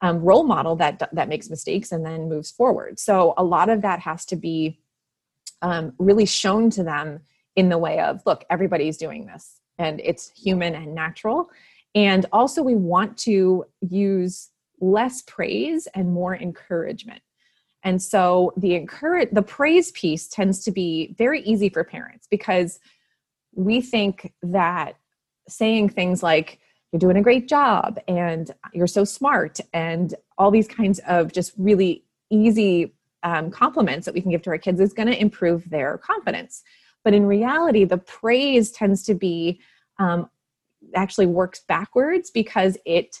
um, 0.00 0.20
role 0.20 0.44
model 0.44 0.76
that 0.76 1.08
that 1.12 1.28
makes 1.28 1.48
mistakes 1.48 1.92
and 1.92 2.04
then 2.04 2.28
moves 2.28 2.50
forward 2.50 2.98
so 2.98 3.32
a 3.36 3.44
lot 3.44 3.68
of 3.68 3.82
that 3.82 4.00
has 4.00 4.24
to 4.26 4.36
be 4.36 4.78
um, 5.62 5.94
really 5.98 6.26
shown 6.26 6.68
to 6.70 6.82
them 6.82 7.20
in 7.56 7.68
the 7.68 7.78
way 7.78 8.00
of 8.00 8.20
look 8.26 8.44
everybody's 8.50 8.96
doing 8.96 9.24
this 9.24 9.60
and 9.78 10.00
it's 10.04 10.30
human 10.30 10.74
and 10.74 10.94
natural 10.94 11.48
and 11.94 12.26
also 12.32 12.62
we 12.62 12.74
want 12.74 13.16
to 13.16 13.64
use 13.80 14.50
less 14.80 15.22
praise 15.22 15.86
and 15.94 16.12
more 16.12 16.36
encouragement 16.36 17.22
and 17.84 18.02
so 18.02 18.52
the 18.56 18.74
encourage 18.74 19.28
the 19.30 19.42
praise 19.42 19.92
piece 19.92 20.26
tends 20.26 20.64
to 20.64 20.72
be 20.72 21.14
very 21.16 21.42
easy 21.42 21.68
for 21.68 21.84
parents 21.84 22.26
because 22.28 22.80
we 23.54 23.80
think 23.80 24.32
that 24.42 24.96
saying 25.48 25.90
things 25.90 26.22
like 26.22 26.58
you're 26.90 26.98
doing 26.98 27.16
a 27.16 27.22
great 27.22 27.48
job 27.48 27.98
and 28.08 28.50
you're 28.72 28.86
so 28.86 29.04
smart 29.04 29.60
and 29.72 30.14
all 30.38 30.50
these 30.50 30.66
kinds 30.68 31.00
of 31.06 31.32
just 31.32 31.52
really 31.58 32.04
easy 32.30 32.94
um, 33.22 33.50
compliments 33.50 34.06
that 34.06 34.14
we 34.14 34.20
can 34.20 34.30
give 34.30 34.42
to 34.42 34.50
our 34.50 34.58
kids 34.58 34.80
is 34.80 34.92
going 34.92 35.08
to 35.08 35.20
improve 35.20 35.68
their 35.70 35.98
confidence. 35.98 36.62
But 37.04 37.14
in 37.14 37.26
reality 37.26 37.84
the 37.84 37.98
praise 37.98 38.70
tends 38.70 39.02
to 39.04 39.14
be 39.14 39.60
um, 39.98 40.30
actually 40.94 41.26
works 41.26 41.60
backwards 41.66 42.30
because 42.30 42.78
it 42.86 43.20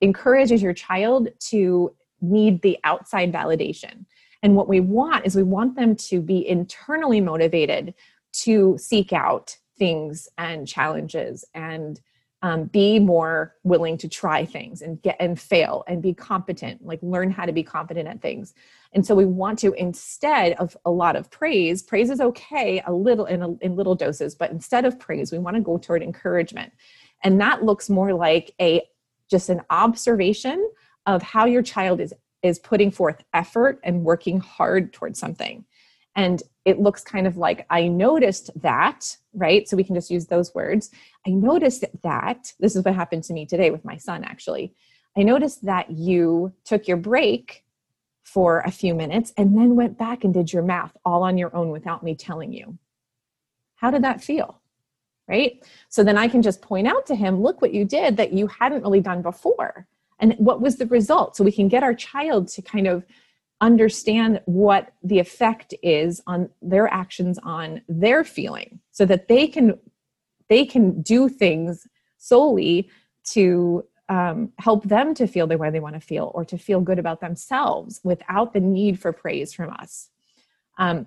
encourages 0.00 0.62
your 0.62 0.74
child 0.74 1.28
to 1.38 1.94
need 2.22 2.62
the 2.62 2.78
outside 2.84 3.32
validation. 3.32 4.06
And 4.42 4.56
what 4.56 4.68
we 4.68 4.80
want 4.80 5.26
is 5.26 5.36
we 5.36 5.42
want 5.42 5.76
them 5.76 5.94
to 5.96 6.20
be 6.20 6.46
internally 6.46 7.20
motivated 7.20 7.94
to 8.32 8.76
seek 8.78 9.12
out 9.12 9.56
things 9.78 10.28
and 10.38 10.66
challenges 10.66 11.44
and 11.54 12.00
um, 12.42 12.64
be 12.64 12.98
more 12.98 13.54
willing 13.62 13.96
to 13.98 14.08
try 14.08 14.44
things 14.44 14.82
and 14.82 15.00
get 15.02 15.16
and 15.20 15.40
fail 15.40 15.84
and 15.86 16.02
be 16.02 16.12
competent 16.12 16.84
like 16.84 16.98
learn 17.00 17.30
how 17.30 17.46
to 17.46 17.52
be 17.52 17.62
competent 17.62 18.08
at 18.08 18.20
things. 18.20 18.52
And 18.92 19.06
so 19.06 19.14
we 19.14 19.24
want 19.24 19.60
to 19.60 19.72
instead 19.74 20.54
of 20.54 20.76
a 20.84 20.90
lot 20.90 21.14
of 21.14 21.30
praise 21.30 21.82
praise 21.82 22.10
is 22.10 22.20
okay 22.20 22.82
a 22.84 22.92
little 22.92 23.26
in, 23.26 23.42
a, 23.42 23.52
in 23.58 23.76
little 23.76 23.94
doses 23.94 24.34
but 24.34 24.50
instead 24.50 24.84
of 24.84 24.98
praise 24.98 25.30
we 25.30 25.38
want 25.38 25.54
to 25.54 25.62
go 25.62 25.78
toward 25.78 26.02
encouragement. 26.02 26.72
And 27.22 27.40
that 27.40 27.62
looks 27.62 27.88
more 27.88 28.12
like 28.12 28.52
a 28.60 28.82
just 29.30 29.48
an 29.48 29.62
observation 29.70 30.68
of 31.06 31.22
how 31.22 31.44
your 31.44 31.62
child 31.62 32.00
is 32.00 32.14
is 32.42 32.58
putting 32.58 32.90
forth 32.90 33.22
effort 33.34 33.78
and 33.84 34.02
working 34.04 34.40
hard 34.40 34.92
towards 34.92 35.18
something. 35.18 35.64
And 36.16 36.42
it 36.64 36.80
looks 36.80 37.02
kind 37.02 37.26
of 37.26 37.36
like 37.36 37.66
i 37.70 37.88
noticed 37.88 38.50
that 38.60 39.16
right? 39.34 39.68
So 39.68 39.76
we 39.76 39.84
can 39.84 39.94
just 39.94 40.10
use 40.10 40.26
those 40.26 40.54
words. 40.54 40.90
I 41.26 41.30
noticed 41.30 41.84
that 42.02 42.52
this 42.60 42.76
is 42.76 42.84
what 42.84 42.94
happened 42.94 43.24
to 43.24 43.32
me 43.32 43.46
today 43.46 43.70
with 43.70 43.84
my 43.84 43.96
son 43.96 44.24
actually. 44.24 44.74
I 45.16 45.22
noticed 45.22 45.64
that 45.64 45.90
you 45.90 46.52
took 46.64 46.88
your 46.88 46.96
break 46.96 47.64
for 48.24 48.60
a 48.60 48.70
few 48.70 48.94
minutes 48.94 49.32
and 49.36 49.56
then 49.56 49.74
went 49.74 49.98
back 49.98 50.24
and 50.24 50.32
did 50.32 50.52
your 50.52 50.62
math 50.62 50.96
all 51.04 51.22
on 51.22 51.36
your 51.36 51.54
own 51.54 51.70
without 51.70 52.02
me 52.02 52.14
telling 52.14 52.52
you. 52.52 52.78
How 53.76 53.90
did 53.90 54.04
that 54.04 54.22
feel 54.22 54.58
right? 55.28 55.62
So 55.88 56.02
then 56.02 56.18
i 56.18 56.26
can 56.26 56.42
just 56.42 56.60
point 56.60 56.86
out 56.86 57.06
to 57.06 57.14
him 57.14 57.40
look 57.40 57.62
what 57.62 57.72
you 57.72 57.84
did 57.84 58.16
that 58.16 58.32
you 58.32 58.48
hadn't 58.48 58.82
really 58.82 59.00
done 59.00 59.22
before 59.22 59.86
and 60.22 60.34
what 60.38 60.62
was 60.62 60.76
the 60.76 60.86
result? 60.86 61.36
So 61.36 61.44
we 61.44 61.52
can 61.52 61.68
get 61.68 61.82
our 61.82 61.94
child 61.94 62.48
to 62.48 62.62
kind 62.62 62.86
of 62.86 63.04
understand 63.60 64.40
what 64.46 64.92
the 65.02 65.18
effect 65.18 65.74
is 65.82 66.22
on 66.26 66.48
their 66.62 66.88
actions 66.88 67.38
on 67.42 67.82
their 67.88 68.24
feeling 68.24 68.80
so 68.92 69.04
that 69.04 69.28
they 69.28 69.46
can 69.46 69.78
they 70.48 70.64
can 70.64 71.02
do 71.02 71.28
things 71.28 71.86
solely 72.18 72.88
to 73.24 73.84
um, 74.08 74.52
help 74.58 74.84
them 74.84 75.14
to 75.14 75.26
feel 75.26 75.46
the 75.46 75.56
way 75.56 75.70
they 75.70 75.80
want 75.80 75.94
to 75.94 76.00
feel 76.00 76.30
or 76.34 76.44
to 76.44 76.58
feel 76.58 76.80
good 76.80 76.98
about 76.98 77.20
themselves 77.20 78.00
without 78.02 78.52
the 78.52 78.60
need 78.60 78.98
for 78.98 79.12
praise 79.12 79.54
from 79.54 79.70
us. 79.70 80.08
Um, 80.78 81.06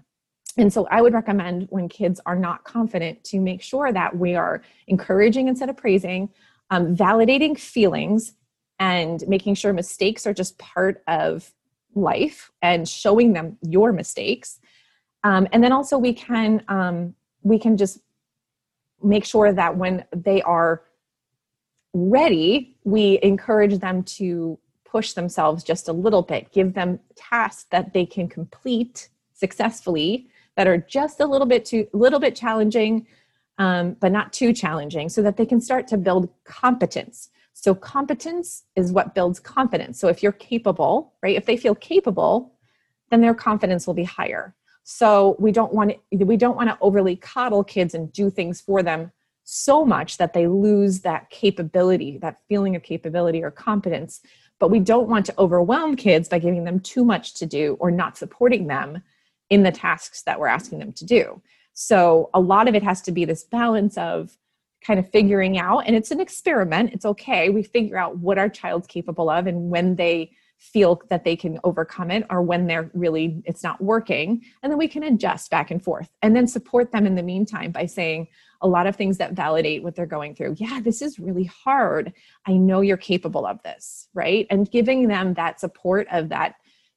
and 0.58 0.72
so 0.72 0.88
i 0.90 1.02
would 1.02 1.14
recommend 1.14 1.68
when 1.70 1.90
kids 1.90 2.22
are 2.26 2.36
not 2.38 2.64
confident 2.64 3.22
to 3.26 3.42
make 3.42 3.62
sure 3.62 3.92
that 3.92 4.18
we 4.18 4.36
are 4.36 4.62
encouraging 4.88 5.50
instead 5.50 5.70
of 5.70 5.76
praising 5.76 6.30
um, 6.70 6.96
validating 6.96 7.58
feelings 7.60 8.34
and 8.80 9.24
making 9.28 9.56
sure 9.56 9.74
mistakes 9.74 10.28
are 10.28 10.34
just 10.34 10.58
part 10.58 11.04
of 11.08 11.54
life 11.96 12.52
and 12.62 12.88
showing 12.88 13.34
them 13.34 13.58
your 13.62 13.92
mistakes. 13.92 14.60
Um, 15.24 15.48
and 15.52 15.64
then 15.64 15.72
also 15.72 15.98
we 15.98 16.14
can 16.14 16.64
um, 16.68 17.16
we 17.42 17.58
can 17.58 17.78
just 17.78 18.00
make 19.04 19.26
sure 19.26 19.54
that 19.54 19.78
when 19.78 20.04
they 20.14 20.42
are 20.42 20.84
ready 21.94 22.76
we 22.84 23.20
encourage 23.24 23.80
them 23.80 24.04
to 24.04 24.60
push 24.84 25.14
themselves 25.14 25.64
just 25.64 25.88
a 25.88 25.94
little 25.94 26.22
bit 26.22 26.52
give 26.52 26.74
them 26.74 27.00
tasks 27.16 27.68
that 27.72 27.94
they 27.94 28.06
can 28.06 28.28
complete 28.28 29.10
successfully 29.34 30.28
that 30.58 30.68
are 30.68 30.78
just 30.78 31.22
a 31.22 31.26
little 31.26 31.48
bit 31.48 31.64
too 31.64 31.88
little 31.94 32.20
bit 32.20 32.36
challenging 32.36 33.08
um, 33.58 33.96
but 34.02 34.12
not 34.12 34.34
too 34.34 34.52
challenging 34.52 35.08
so 35.08 35.22
that 35.22 35.38
they 35.38 35.46
can 35.46 35.62
start 35.62 35.88
to 35.88 35.98
build 35.98 36.28
competence 36.44 37.30
so 37.58 37.74
competence 37.74 38.64
is 38.76 38.92
what 38.92 39.16
builds 39.16 39.40
confidence. 39.40 39.98
So 39.98 40.10
if 40.10 40.22
you're 40.22 40.34
capable, 40.34 41.14
right? 41.24 41.38
If 41.38 41.46
they 41.46 41.56
feel 41.56 41.74
capable, 41.74 42.54
then 43.10 43.22
their 43.22 43.34
confidence 43.34 43.88
will 43.88 43.94
be 43.94 44.04
higher. 44.04 44.54
So 44.84 45.38
we 45.40 45.52
don't 45.52 45.74
want 45.74 45.94
we 46.12 46.38
don't 46.38 46.58
want 46.58 46.70
to 46.70 46.78
overly 46.82 47.16
coddle 47.16 47.64
kids 47.64 47.96
and 47.96 48.12
do 48.12 48.30
things 48.30 48.60
for 48.60 48.84
them 48.84 49.12
so 49.46 49.86
much 49.86 50.18
that 50.18 50.34
they 50.34 50.48
lose 50.48 51.00
that 51.02 51.30
capability, 51.30 52.18
that 52.18 52.42
feeling 52.50 52.76
of 52.76 52.84
capability 52.84 53.42
or 53.42 53.52
competence. 53.52 54.20
But 54.60 54.70
we 54.70 54.80
don't 54.80 55.08
want 55.08 55.26
to 55.28 55.40
overwhelm 55.40 55.96
kids 55.96 56.28
by 56.28 56.40
giving 56.40 56.66
them 56.66 56.82
too 56.82 57.06
much 57.06 57.36
to 57.36 57.46
do 57.46 57.78
or 57.80 57.90
not 57.90 58.18
supporting 58.18 58.68
them 58.68 59.02
in 59.50 59.64
the 59.64 59.72
tasks 59.72 60.24
that 60.24 60.40
we're 60.40 60.48
asking 60.48 60.80
them 60.80 60.92
to 60.92 61.06
do. 61.06 61.42
So 61.74 62.30
a 62.34 62.40
lot 62.40 62.68
of 62.68 62.76
it 62.76 62.84
has 62.84 63.02
to 63.04 63.14
be 63.14 63.24
this 63.24 63.44
balance 63.46 63.98
of 63.98 64.38
kind 64.86 65.00
of 65.00 65.10
figuring 65.10 65.58
out 65.58 65.80
and 65.80 65.96
it's 65.96 66.12
an 66.12 66.20
experiment 66.20 66.94
it's 66.94 67.06
okay. 67.06 67.50
We 67.50 67.64
figure 67.64 67.98
out 67.98 68.18
what 68.18 68.38
our 68.38 68.50
child's 68.50 68.88
capable 68.88 69.30
of 69.30 69.48
and 69.48 69.70
when 69.70 69.96
they 69.96 70.32
feel 70.58 71.02
that 71.10 71.24
they 71.26 71.36
can 71.36 71.60
overcome 71.64 72.10
it 72.12 72.26
or 72.30 72.42
when 72.42 72.68
they're 72.68 72.90
really 72.94 73.42
it's 73.46 73.64
not 73.64 73.82
working 73.82 74.42
and 74.62 74.72
then 74.72 74.78
we 74.78 74.88
can 74.88 75.04
adjust 75.04 75.52
back 75.52 75.70
and 75.70 75.84
forth 75.84 76.10
and 76.22 76.36
then 76.36 76.48
support 76.48 76.92
them 76.92 77.06
in 77.06 77.16
the 77.16 77.24
meantime 77.24 77.72
by 77.72 77.86
saying 77.86 78.28
a 78.62 78.68
lot 78.68 78.88
of 78.88 78.96
things 78.96 79.18
that 79.18 79.34
validate 79.34 79.84
what 79.84 79.96
they're 79.96 80.06
going 80.06 80.36
through. 80.36 80.56
Yeah 80.58 80.80
this 80.82 81.02
is 81.02 81.20
really 81.20 81.46
hard. 81.46 82.14
I 82.46 82.54
know 82.54 82.82
you're 82.82 82.98
capable 82.98 83.46
of 83.46 83.62
this 83.64 84.08
right? 84.14 84.46
And 84.50 84.70
giving 84.70 85.08
them 85.08 85.34
that 85.34 85.60
support 85.60 86.08
of 86.12 86.30
that 86.30 86.56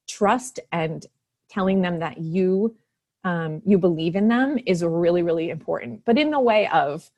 trust 0.09 0.61
and 0.73 1.05
telling 1.51 1.83
them 1.83 2.01
that 2.01 2.19
you 2.19 2.77
um, 3.25 3.61
you 3.67 3.79
believe 3.79 4.15
in 4.15 4.29
them 4.29 4.59
is 4.67 4.85
really 4.85 5.23
really 5.23 5.51
important. 5.51 6.05
But 6.05 6.19
in 6.19 6.31
the 6.31 6.41
way 6.41 6.69
of 6.69 7.11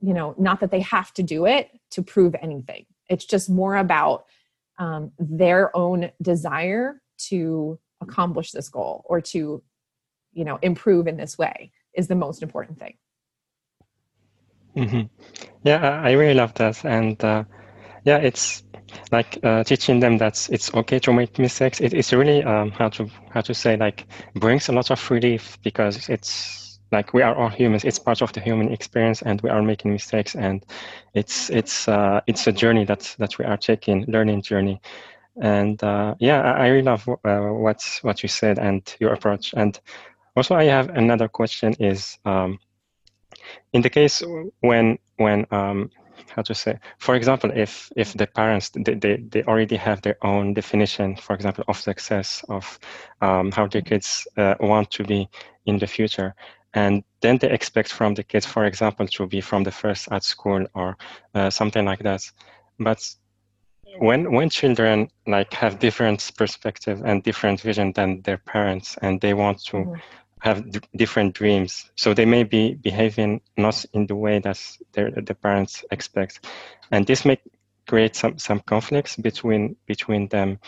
you 0.00 0.14
know 0.14 0.34
not 0.38 0.60
that 0.60 0.70
they 0.70 0.80
have 0.80 1.12
to 1.14 1.22
do 1.22 1.46
it 1.46 1.70
to 1.90 2.02
prove 2.02 2.34
anything. 2.40 2.86
It's 3.08 3.24
just 3.24 3.48
more 3.48 3.76
about 3.76 4.26
um, 4.78 5.12
their 5.18 5.76
own 5.76 6.10
desire 6.22 7.00
to 7.28 7.78
accomplish 8.00 8.52
this 8.52 8.68
goal 8.68 9.04
or 9.06 9.20
to 9.20 9.62
you 10.32 10.44
know 10.44 10.58
improve 10.62 11.06
in 11.06 11.16
this 11.16 11.36
way 11.36 11.72
is 11.94 12.08
the 12.08 12.14
most 12.14 12.42
important 12.42 12.78
thing. 12.78 12.94
Mm-hmm. 14.76 15.06
yeah 15.64 16.00
i 16.04 16.12
really 16.12 16.34
love 16.34 16.54
that. 16.54 16.84
And 16.84 17.22
uh, 17.24 17.44
yeah 18.04 18.18
it's 18.18 18.62
like 19.12 19.38
uh, 19.42 19.64
teaching 19.64 20.00
them 20.00 20.18
that 20.18 20.48
it's 20.50 20.72
okay 20.74 20.98
to 21.00 21.12
make 21.12 21.38
mistakes. 21.38 21.80
It, 21.80 21.92
it's 21.92 22.12
really 22.12 22.42
um, 22.42 22.70
how 22.70 22.88
to 22.90 23.10
how 23.30 23.40
to 23.42 23.54
say 23.54 23.76
like 23.76 24.06
brings 24.34 24.68
a 24.68 24.72
lot 24.72 24.90
of 24.90 25.10
relief 25.10 25.58
because 25.62 26.08
it's 26.08 26.67
like 26.92 27.12
we 27.12 27.22
are 27.22 27.34
all 27.34 27.48
humans. 27.48 27.84
It's 27.84 27.98
part 27.98 28.22
of 28.22 28.32
the 28.32 28.40
human 28.40 28.72
experience 28.72 29.22
and 29.22 29.40
we 29.42 29.50
are 29.50 29.62
making 29.62 29.92
mistakes 29.92 30.34
and 30.34 30.64
it's 31.14 31.50
it's 31.50 31.88
uh, 31.88 32.20
it's 32.26 32.46
a 32.46 32.52
journey 32.52 32.84
that 32.84 33.14
that 33.18 33.38
we 33.38 33.44
are 33.44 33.56
taking 33.56 34.04
learning 34.06 34.42
journey. 34.42 34.80
And 35.40 35.82
uh, 35.84 36.14
yeah 36.18 36.40
I, 36.42 36.64
I, 36.64 36.68
really 36.68 36.82
love 36.82 37.08
uh, 37.08 37.38
what 37.38 37.80
what 38.02 38.22
you 38.22 38.28
said 38.28 38.58
and 38.58 38.82
your 38.98 39.12
approach. 39.12 39.54
And 39.56 39.78
also 40.38 40.54
i 40.54 40.64
have 40.64 40.88
another 40.90 41.28
question 41.28 41.74
is 41.80 42.18
um, 42.24 42.58
in 43.72 43.82
the 43.82 43.90
case 43.90 44.22
when 44.60 44.98
when 45.16 45.46
um, 45.50 45.90
how 46.34 46.42
to 46.42 46.54
say 46.54 46.78
for 46.98 47.14
example 47.16 47.50
if 47.54 47.90
if 47.96 48.12
the 48.14 48.26
parents 48.26 48.70
they, 48.70 48.94
they, 48.94 49.16
they 49.32 49.42
already 49.44 49.76
have 49.76 50.00
their 50.02 50.16
own 50.22 50.54
definition 50.54 51.16
for 51.16 51.34
example 51.34 51.64
of 51.68 51.76
success 51.76 52.44
of 52.48 52.78
um, 53.20 53.50
how 53.52 53.66
their 53.66 53.82
kids 53.82 54.28
uh, 54.36 54.54
want 54.60 54.90
to 54.90 55.02
be 55.04 55.28
in 55.66 55.78
the 55.78 55.86
future 55.86 56.34
and 56.78 57.02
then 57.20 57.38
they 57.38 57.50
expect 57.50 57.92
from 57.92 58.14
the 58.14 58.22
kids 58.22 58.46
for 58.46 58.64
example 58.64 59.06
to 59.06 59.26
be 59.26 59.40
from 59.40 59.64
the 59.64 59.70
first 59.70 60.08
at 60.12 60.22
school 60.22 60.62
or 60.74 60.96
uh, 61.34 61.50
something 61.50 61.84
like 61.84 62.02
that. 62.08 62.22
But 62.78 63.00
when 63.98 64.20
when 64.36 64.48
children 64.50 65.08
like 65.26 65.52
have 65.54 65.78
different 65.78 66.20
perspective 66.36 67.02
and 67.04 67.22
different 67.22 67.60
vision 67.60 67.92
than 67.92 68.22
their 68.22 68.38
parents 68.38 68.96
and 69.02 69.20
they 69.20 69.34
want 69.34 69.58
to 69.70 69.76
mm-hmm. 69.76 69.94
have 70.40 70.58
d- 70.70 70.80
different 71.02 71.34
dreams 71.34 71.90
so 71.96 72.14
they 72.14 72.26
may 72.26 72.44
be 72.44 72.74
behaving 72.74 73.40
not 73.56 73.84
in 73.92 74.06
the 74.06 74.14
way 74.24 74.38
that 74.38 74.60
their 74.92 75.10
the 75.10 75.34
parents 75.34 75.84
expect. 75.90 76.46
And 76.92 77.06
this 77.06 77.24
may 77.24 77.38
create 77.88 78.14
some 78.14 78.38
some 78.38 78.60
conflicts 78.60 79.16
between 79.16 79.74
between 79.86 80.28
them 80.28 80.58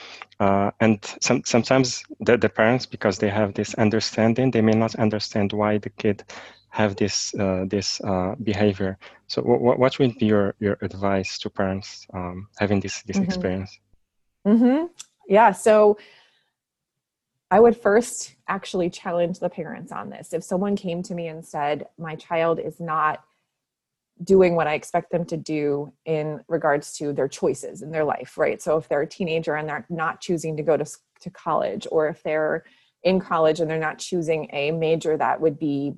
uh, 0.41 0.71
and 0.81 0.99
some, 1.21 1.43
sometimes 1.45 2.03
the, 2.21 2.37
the 2.37 2.49
parents 2.49 2.87
because 2.87 3.19
they 3.19 3.29
have 3.29 3.53
this 3.55 3.75
understanding 3.75 4.51
they 4.51 4.63
may 4.63 4.73
not 4.73 4.95
understand 4.97 5.53
why 5.53 5.79
the 5.79 5.91
kid 5.91 6.25
have 6.71 6.97
this 6.97 7.35
uh, 7.35 7.65
this 7.69 8.01
uh, 8.01 8.35
behavior 8.43 8.99
so 9.27 9.43
what, 9.43 9.79
what 9.79 9.99
would 9.99 10.17
be 10.19 10.27
your 10.27 10.55
your 10.59 10.79
advice 10.81 11.39
to 11.39 11.51
parents 11.51 12.07
um, 12.15 12.49
having 12.59 12.81
this 12.81 13.03
this 13.03 13.17
mm-hmm. 13.17 13.27
experience 13.27 13.79
mm-hmm. 14.47 14.87
yeah 15.29 15.53
so 15.53 15.99
i 17.51 17.61
would 17.61 17.77
first 17.77 18.35
actually 18.49 18.89
challenge 18.89 19.39
the 19.41 19.51
parents 19.51 19.93
on 19.93 20.09
this 20.09 20.33
if 20.33 20.43
someone 20.43 20.75
came 20.75 21.03
to 21.03 21.15
me 21.15 21.29
and 21.29 21.45
said 21.45 21.87
my 21.99 22.15
child 22.17 22.59
is 22.59 22.81
not 22.81 23.25
doing 24.23 24.55
what 24.55 24.67
I 24.67 24.75
expect 24.75 25.11
them 25.11 25.25
to 25.27 25.37
do 25.37 25.93
in 26.05 26.41
regards 26.49 26.93
to 26.99 27.13
their 27.13 27.29
choices 27.29 27.83
in 27.83 27.91
their 27.91 28.05
life, 28.05 28.37
right? 28.37 28.61
So 28.61 28.77
if 28.77 28.89
they're 28.89 29.03
a 29.03 29.07
teenager 29.07 29.55
and 29.55 29.69
they're 29.69 29.87
not 29.89 30.21
choosing 30.21 30.57
to 30.57 30.63
go 30.63 30.77
to, 30.77 30.85
to 31.21 31.31
college, 31.31 31.87
or 31.91 32.09
if 32.09 32.23
they're 32.23 32.65
in 33.03 33.21
college 33.21 33.61
and 33.61 33.71
they're 33.71 33.79
not 33.79 33.99
choosing 33.99 34.49
a 34.53 34.71
major 34.73 35.17
that 35.17 35.41
would 35.41 35.59
be 35.59 35.95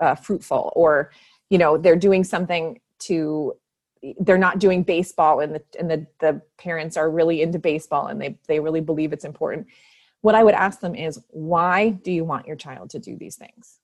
uh, 0.00 0.14
fruitful, 0.14 0.72
or 0.76 1.10
you 1.48 1.58
know 1.58 1.76
they're 1.76 1.96
doing 1.96 2.24
something 2.24 2.80
to 3.00 3.54
they're 4.20 4.38
not 4.38 4.58
doing 4.58 4.82
baseball 4.82 5.40
and 5.40 5.54
the 5.54 5.62
and 5.78 5.90
the, 5.90 6.06
the 6.20 6.40
parents 6.58 6.96
are 6.96 7.10
really 7.10 7.42
into 7.42 7.58
baseball 7.58 8.06
and 8.06 8.20
they 8.20 8.38
they 8.48 8.60
really 8.60 8.80
believe 8.80 9.12
it's 9.12 9.26
important 9.26 9.66
what 10.22 10.34
i 10.34 10.42
would 10.42 10.54
ask 10.54 10.80
them 10.80 10.94
is 10.94 11.20
why 11.28 11.90
do 11.90 12.10
you 12.10 12.24
want 12.24 12.46
your 12.46 12.56
child 12.56 12.88
to 12.88 12.98
do 12.98 13.16
these 13.16 13.36
things 13.36 13.78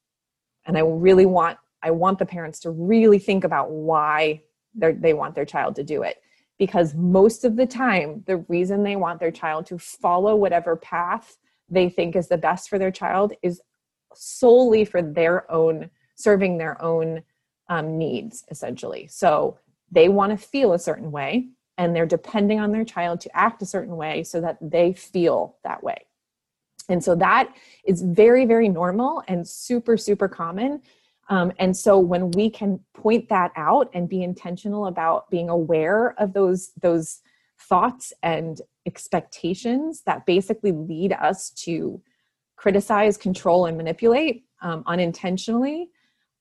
and 0.65 0.79
i 0.79 0.81
really 0.81 1.27
want 1.27 1.59
I 1.83 1.91
want 1.91 2.19
the 2.19 2.27
parents 2.27 2.61
to 2.61 2.71
really 2.71 3.19
think 3.19 3.45
about 3.45 3.71
why 3.71 4.43
they 4.75 5.15
want 5.15 5.35
their 5.35 5.45
child 5.45 5.77
to 5.77 5.85
do 5.85 6.03
it. 6.03 6.17
Because 6.59 6.95
most 6.95 7.45
of 7.45 7.57
the 7.57 7.67
time, 7.67 8.23
the 8.27 8.39
reason 8.49 8.83
they 8.83 8.97
want 8.97 9.21
their 9.21 9.31
child 9.31 9.67
to 9.67 9.79
follow 9.79 10.35
whatever 10.37 10.77
path 10.77 11.37
they 11.69 11.89
think 11.89 12.17
is 12.17 12.29
the 12.29 12.39
best 12.39 12.69
for 12.69 12.79
their 12.79 12.91
child 12.91 13.33
is 13.43 13.61
solely 14.15 14.85
for 14.85 15.03
their 15.03 15.51
own, 15.51 15.91
serving 16.15 16.57
their 16.57 16.81
own 16.83 17.23
um, 17.69 17.99
needs, 17.99 18.45
essentially. 18.51 19.07
So 19.09 19.59
they 19.91 20.09
want 20.09 20.39
to 20.39 20.47
feel 20.47 20.73
a 20.73 20.79
certain 20.79 21.11
way, 21.11 21.49
and 21.77 21.95
they're 21.95 22.07
depending 22.07 22.61
on 22.61 22.73
their 22.73 22.85
child 22.85 23.21
to 23.23 23.37
act 23.37 23.63
a 23.63 23.67
certain 23.67 23.97
way 23.97 24.23
so 24.23 24.41
that 24.41 24.59
they 24.61 24.93
feel 24.93 25.57
that 25.65 25.83
way. 25.83 26.07
And 26.89 27.03
so 27.03 27.15
that 27.17 27.55
is 27.85 28.03
very, 28.03 28.47
very 28.47 28.69
normal 28.69 29.23
and 29.29 29.47
super, 29.47 29.97
super 29.97 30.29
common. 30.29 30.83
Um, 31.29 31.53
and 31.59 31.77
so 31.77 31.99
when 31.99 32.31
we 32.31 32.51
can 32.51 32.81
point 32.95 33.29
that 33.29 33.53
out 33.57 33.91
and 33.93 34.09
be 34.09 34.23
intentional 34.23 34.87
about 34.87 35.29
being 35.31 35.49
aware 35.49 36.15
of 36.19 36.33
those 36.33 36.73
those 36.81 37.21
thoughts 37.59 38.13
and 38.23 38.61
expectations 38.87 40.03
that 40.07 40.27
basically 40.27 40.73
lead 40.73 41.13
us 41.13 41.51
to 41.51 42.01
criticize, 42.57 43.17
control, 43.17 43.67
and 43.67 43.77
manipulate 43.77 44.45
um, 44.63 44.83
unintentionally, 44.87 45.91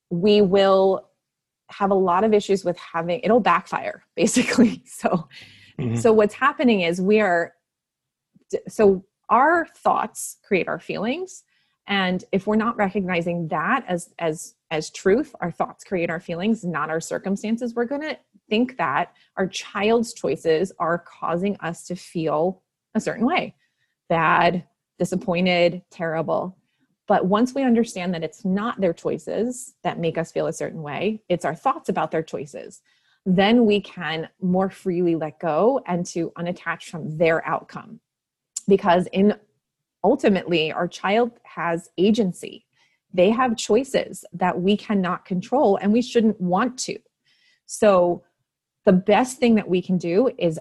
we 0.10 0.41
will 0.41 1.10
have 1.69 1.89
a 1.89 1.95
lot 1.95 2.24
of 2.24 2.34
issues 2.34 2.63
with 2.63 2.78
having 2.78 3.19
it'll 3.24 3.39
backfire 3.39 4.06
basically. 4.15 4.84
So, 4.86 5.28
mm-hmm. 5.80 5.95
so 5.95 6.13
what's 6.13 6.36
happening 6.36 6.82
is 6.82 7.02
we 7.02 7.19
are 7.19 7.54
so 8.67 9.04
our 9.30 9.65
thoughts 9.76 10.38
create 10.43 10.67
our 10.67 10.80
feelings 10.80 11.43
and 11.88 12.24
if 12.32 12.48
we're 12.48 12.56
not 12.56 12.78
recognizing 12.78 13.48
that 13.48 13.84
as 13.88 14.13
as 14.19 14.56
as 14.71 14.89
truth 14.89 15.36
our 15.41 15.52
thoughts 15.52 15.84
create 15.84 16.10
our 16.10 16.19
feelings 16.19 16.63
not 16.63 16.89
our 16.89 17.02
circumstances 17.02 17.76
we're 17.76 17.86
going 17.86 18.02
to 18.02 18.17
think 18.50 18.78
that 18.78 19.13
our 19.38 19.48
child's 19.48 20.13
choices 20.13 20.71
are 20.80 21.00
causing 21.00 21.56
us 21.58 21.84
to 21.86 21.95
feel 21.95 22.62
a 22.93 23.00
certain 23.00 23.26
way. 23.26 23.56
Bad 24.10 24.63
disappointed 25.00 25.82
terrible. 25.91 26.58
But 27.08 27.26
once 27.26 27.54
we 27.54 27.63
understand 27.63 28.13
that 28.13 28.24
it's 28.24 28.45
not 28.45 28.80
their 28.82 28.93
choices 28.93 29.76
that 29.84 30.00
make 30.00 30.17
us 30.17 30.32
feel 30.32 30.48
a 30.48 30.54
certain 30.54 30.82
way 30.82 31.21
it's 31.30 31.45
our 31.45 31.56
thoughts 31.56 31.89
about 31.89 32.12
their 32.12 32.24
choices 32.24 32.82
then 33.28 33.65
we 33.65 33.82
can 33.82 34.30
more 34.39 34.69
freely 34.69 35.15
let 35.15 35.39
go 35.39 35.82
and 35.88 36.06
to 36.06 36.32
unattach 36.38 36.84
from 36.84 37.17
their 37.17 37.45
outcome. 37.48 38.00
Because 38.67 39.08
in 39.12 39.34
ultimately 40.06 40.72
our 40.72 40.88
child 40.88 41.32
has 41.44 41.89
agency. 41.98 42.68
They 43.12 43.32
have 43.32 43.58
choices 43.58 44.24
that 44.34 44.62
we 44.62 44.78
cannot 44.78 45.26
control 45.26 45.78
and 45.82 45.91
we 45.91 46.04
shouldn't 46.04 46.39
want 46.39 46.78
to. 46.80 47.00
So 47.65 48.24
the 48.86 48.94
best 48.94 49.39
thing 49.39 49.56
that 49.56 49.68
we 49.68 49.82
can 49.82 49.98
do 49.98 50.30
is 50.38 50.60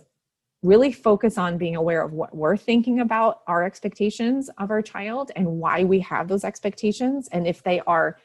really 0.62 0.92
focus 0.92 1.37
on 1.37 1.59
being 1.59 1.76
aware 1.76 2.02
of 2.02 2.14
what 2.14 2.35
we're 2.35 2.57
thinking 2.57 3.00
about 3.00 3.42
our 3.46 3.62
expectations 3.62 4.48
of 4.57 4.70
our 4.70 4.80
child 4.80 5.30
and 5.37 5.46
why 5.46 5.85
we 5.85 6.00
have 6.00 6.26
those 6.26 6.42
expectations. 6.42 7.28
And 7.33 7.46
if 7.46 7.62
they 7.62 7.80
are 7.80 8.16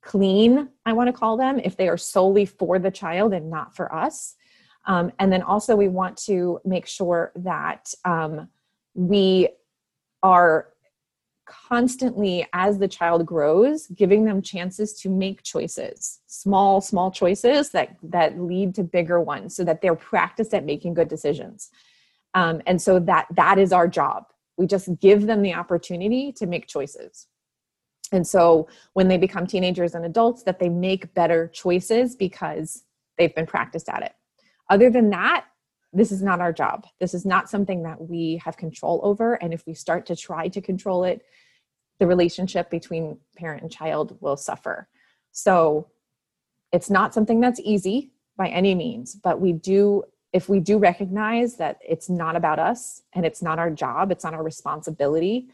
clean 0.00 0.68
i 0.84 0.92
want 0.92 1.06
to 1.06 1.12
call 1.12 1.36
them 1.36 1.60
if 1.60 1.76
they 1.76 1.88
are 1.88 1.96
solely 1.96 2.44
for 2.44 2.80
the 2.80 2.90
child 2.90 3.32
and 3.32 3.48
not 3.50 3.76
for 3.76 3.94
us. 3.94 4.34
Um, 4.86 5.12
and 5.20 5.32
then 5.32 5.42
also 5.42 5.76
we 5.76 5.88
want 5.88 6.16
to 6.28 6.58
make 6.64 6.88
sure 6.88 7.30
that 7.36 7.94
um, 8.04 8.48
we 8.94 9.48
are 10.22 10.68
constantly 11.46 12.46
as 12.52 12.78
the 12.78 12.88
child 12.88 13.26
grows 13.26 13.88
giving 13.88 14.24
them 14.24 14.40
chances 14.40 14.94
to 14.94 15.10
make 15.10 15.42
choices 15.42 16.20
small 16.32 16.80
small 16.80 17.10
choices 17.10 17.70
that 17.70 17.96
that 18.02 18.40
lead 18.40 18.74
to 18.74 18.82
bigger 18.82 19.20
ones 19.20 19.54
so 19.54 19.62
that 19.62 19.82
they're 19.82 19.94
practiced 19.94 20.54
at 20.54 20.64
making 20.64 20.94
good 20.94 21.08
decisions. 21.08 21.70
Um, 22.34 22.62
and 22.66 22.80
so 22.80 22.98
that 23.00 23.26
that 23.36 23.58
is 23.58 23.72
our 23.72 23.86
job. 23.86 24.24
We 24.56 24.66
just 24.66 24.88
give 24.98 25.26
them 25.26 25.42
the 25.42 25.54
opportunity 25.54 26.32
to 26.32 26.46
make 26.46 26.66
choices. 26.66 27.26
And 28.12 28.26
so 28.26 28.68
when 28.94 29.08
they 29.08 29.18
become 29.18 29.46
teenagers 29.46 29.94
and 29.94 30.04
adults 30.04 30.42
that 30.44 30.58
they 30.58 30.68
make 30.68 31.12
better 31.14 31.48
choices 31.48 32.16
because 32.16 32.84
they've 33.18 33.34
been 33.34 33.46
practiced 33.46 33.88
at 33.88 34.02
it. 34.02 34.12
Other 34.70 34.90
than 34.90 35.10
that 35.10 35.44
this 35.92 36.10
is 36.10 36.22
not 36.22 36.40
our 36.40 36.52
job. 36.52 36.86
This 37.00 37.14
is 37.14 37.26
not 37.26 37.50
something 37.50 37.82
that 37.82 38.00
we 38.00 38.40
have 38.44 38.56
control 38.56 39.00
over. 39.02 39.34
And 39.34 39.52
if 39.52 39.66
we 39.66 39.74
start 39.74 40.06
to 40.06 40.16
try 40.16 40.48
to 40.48 40.60
control 40.60 41.04
it 41.04 41.22
the 41.98 42.06
relationship 42.06 42.68
between 42.68 43.16
parent 43.36 43.62
and 43.62 43.70
child 43.70 44.16
will 44.20 44.36
suffer. 44.36 44.88
So 45.30 45.88
it's 46.72 46.90
not 46.90 47.14
something 47.14 47.40
that's 47.40 47.60
easy 47.60 48.10
by 48.36 48.48
any 48.48 48.74
means 48.74 49.14
but 49.14 49.40
we 49.40 49.52
do 49.52 50.02
if 50.32 50.48
we 50.48 50.58
do 50.58 50.78
recognize 50.78 51.56
that 51.56 51.78
it's 51.86 52.08
not 52.08 52.34
about 52.34 52.58
us 52.58 53.02
and 53.12 53.26
it's 53.26 53.42
not 53.42 53.58
our 53.58 53.70
job 53.70 54.10
it's 54.10 54.24
not 54.24 54.32
our 54.34 54.42
responsibility 54.42 55.48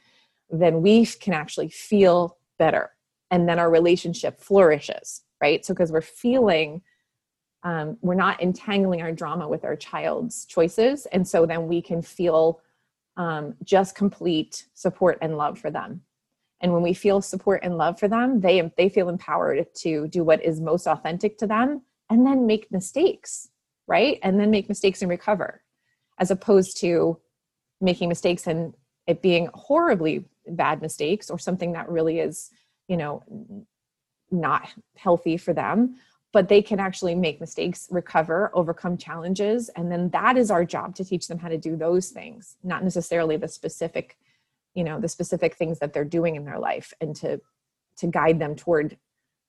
then 0.48 0.81
we 0.81 1.05
can 1.05 1.35
actually 1.35 1.68
feel 1.68 2.38
better. 2.59 2.92
And 3.31 3.46
then 3.46 3.59
our 3.59 3.68
relationship 3.68 4.40
flourishes 4.40 5.22
right? 5.40 5.64
So 5.64 5.74
because 5.74 5.92
we're 5.92 6.01
feeling 6.01 6.83
um, 7.62 7.99
we're 8.03 8.14
not 8.14 8.40
entangling 8.40 9.03
our 9.03 9.12
drama 9.12 9.49
with 9.49 9.64
our 9.64 9.77
child's 9.77 10.44
choices. 10.44 11.07
And 11.07 11.27
so 11.27 11.44
then 11.44 11.66
we 11.66 11.83
can 11.83 12.03
feel 12.03 12.61
um, 13.16 13.55
just 13.64 13.97
complete 13.97 14.66
support 14.75 15.18
and 15.21 15.37
love 15.37 15.59
for 15.59 15.71
them. 15.71 16.03
And 16.61 16.73
when 16.73 16.83
we 16.83 16.94
feel 16.94 17.21
support 17.21 17.61
and 17.62 17.77
love 17.77 17.99
for 17.99 18.09
them 18.09 18.40
they 18.40 18.73
they 18.77 18.88
feel 18.88 19.09
empowered 19.09 19.66
to 19.77 20.09
do 20.09 20.25
what 20.25 20.42
is 20.42 20.61
most 20.61 20.87
authentic 20.87 21.38
to 21.38 21.47
them 21.47 21.83
and 22.11 22.27
then 22.27 22.47
make 22.47 22.71
mistakes 22.73 23.49
right? 23.88 24.21
And 24.23 24.38
then 24.38 24.51
make 24.51 24.68
mistakes 24.68 25.03
and 25.03 25.11
recover 25.11 25.62
as 26.18 26.31
opposed 26.31 26.77
to 26.81 27.18
making 27.81 28.09
mistakes 28.09 28.47
and 28.47 28.75
it 29.07 29.23
being 29.23 29.49
horribly 29.55 30.27
bad 30.47 30.83
mistakes 30.83 31.31
or 31.31 31.38
something 31.38 31.73
that 31.73 31.88
really 31.88 32.21
is 32.21 32.51
you 32.88 32.97
know 32.97 33.23
not 34.31 34.68
healthy 34.97 35.37
for 35.37 35.53
them 35.53 35.94
but 36.38 36.48
they 36.48 36.62
can 36.62 36.79
actually 36.79 37.16
make 37.16 37.40
mistakes 37.40 37.88
recover 37.90 38.53
overcome 38.55 38.96
challenges 38.96 39.68
and 39.70 39.90
then 39.90 40.09
that 40.11 40.37
is 40.37 40.53
our 40.53 40.64
job 40.64 40.94
to 40.94 41.05
teach 41.05 41.27
them 41.27 41.38
how 41.38 41.48
to 41.48 41.59
do 41.59 41.77
those 41.77 42.11
things 42.11 42.57
not 42.62 42.85
necessarily 42.85 43.37
the 43.37 43.48
specific 43.48 44.16
you 44.79 44.85
know 44.85 45.01
the 45.01 45.09
specific 45.09 45.57
things 45.57 45.81
that 45.81 45.92
they're 45.92 46.05
doing 46.05 46.37
in 46.37 46.44
their 46.44 46.61
life 46.61 46.92
and 47.01 47.16
to 47.16 47.40
to 47.96 48.07
guide 48.07 48.38
them 48.38 48.55
toward 48.55 48.96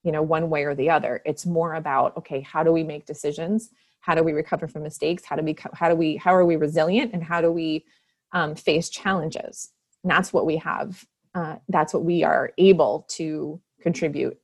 you 0.04 0.12
know 0.12 0.24
one 0.24 0.50
way 0.50 0.64
or 0.64 0.74
the 0.74 0.90
other. 0.90 1.22
It's 1.26 1.46
more 1.46 1.76
about 1.76 2.18
okay 2.18 2.42
how 2.42 2.64
do 2.64 2.72
we 2.72 2.84
make 2.84 3.06
decisions? 3.06 3.70
How 4.00 4.16
do 4.16 4.24
we 4.24 4.34
recover 4.34 4.68
from 4.68 4.82
mistakes? 4.82 5.24
How 5.26 5.36
do 5.36 5.44
we 5.44 5.56
how 5.74 5.90
do 5.90 5.96
we 5.96 6.18
how 6.18 6.34
are 6.34 6.46
we 6.46 6.56
resilient 6.56 7.14
and 7.14 7.24
how 7.24 7.42
do 7.42 7.52
we 7.52 7.86
um, 8.32 8.56
face 8.56 8.90
challenges? 8.90 9.72
And 10.04 10.10
that's 10.10 10.34
what 10.34 10.48
we 10.48 10.58
have 10.58 11.06
uh, 11.36 11.58
that's 11.68 11.94
what 11.94 12.04
we 12.04 12.24
are 12.24 12.52
able 12.58 13.06
to 13.10 13.62
contribute 13.82 14.40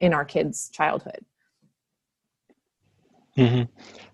in 0.00 0.14
our 0.14 0.24
kids 0.24 0.70
childhood 0.70 1.24
mm-hmm. 3.38 3.62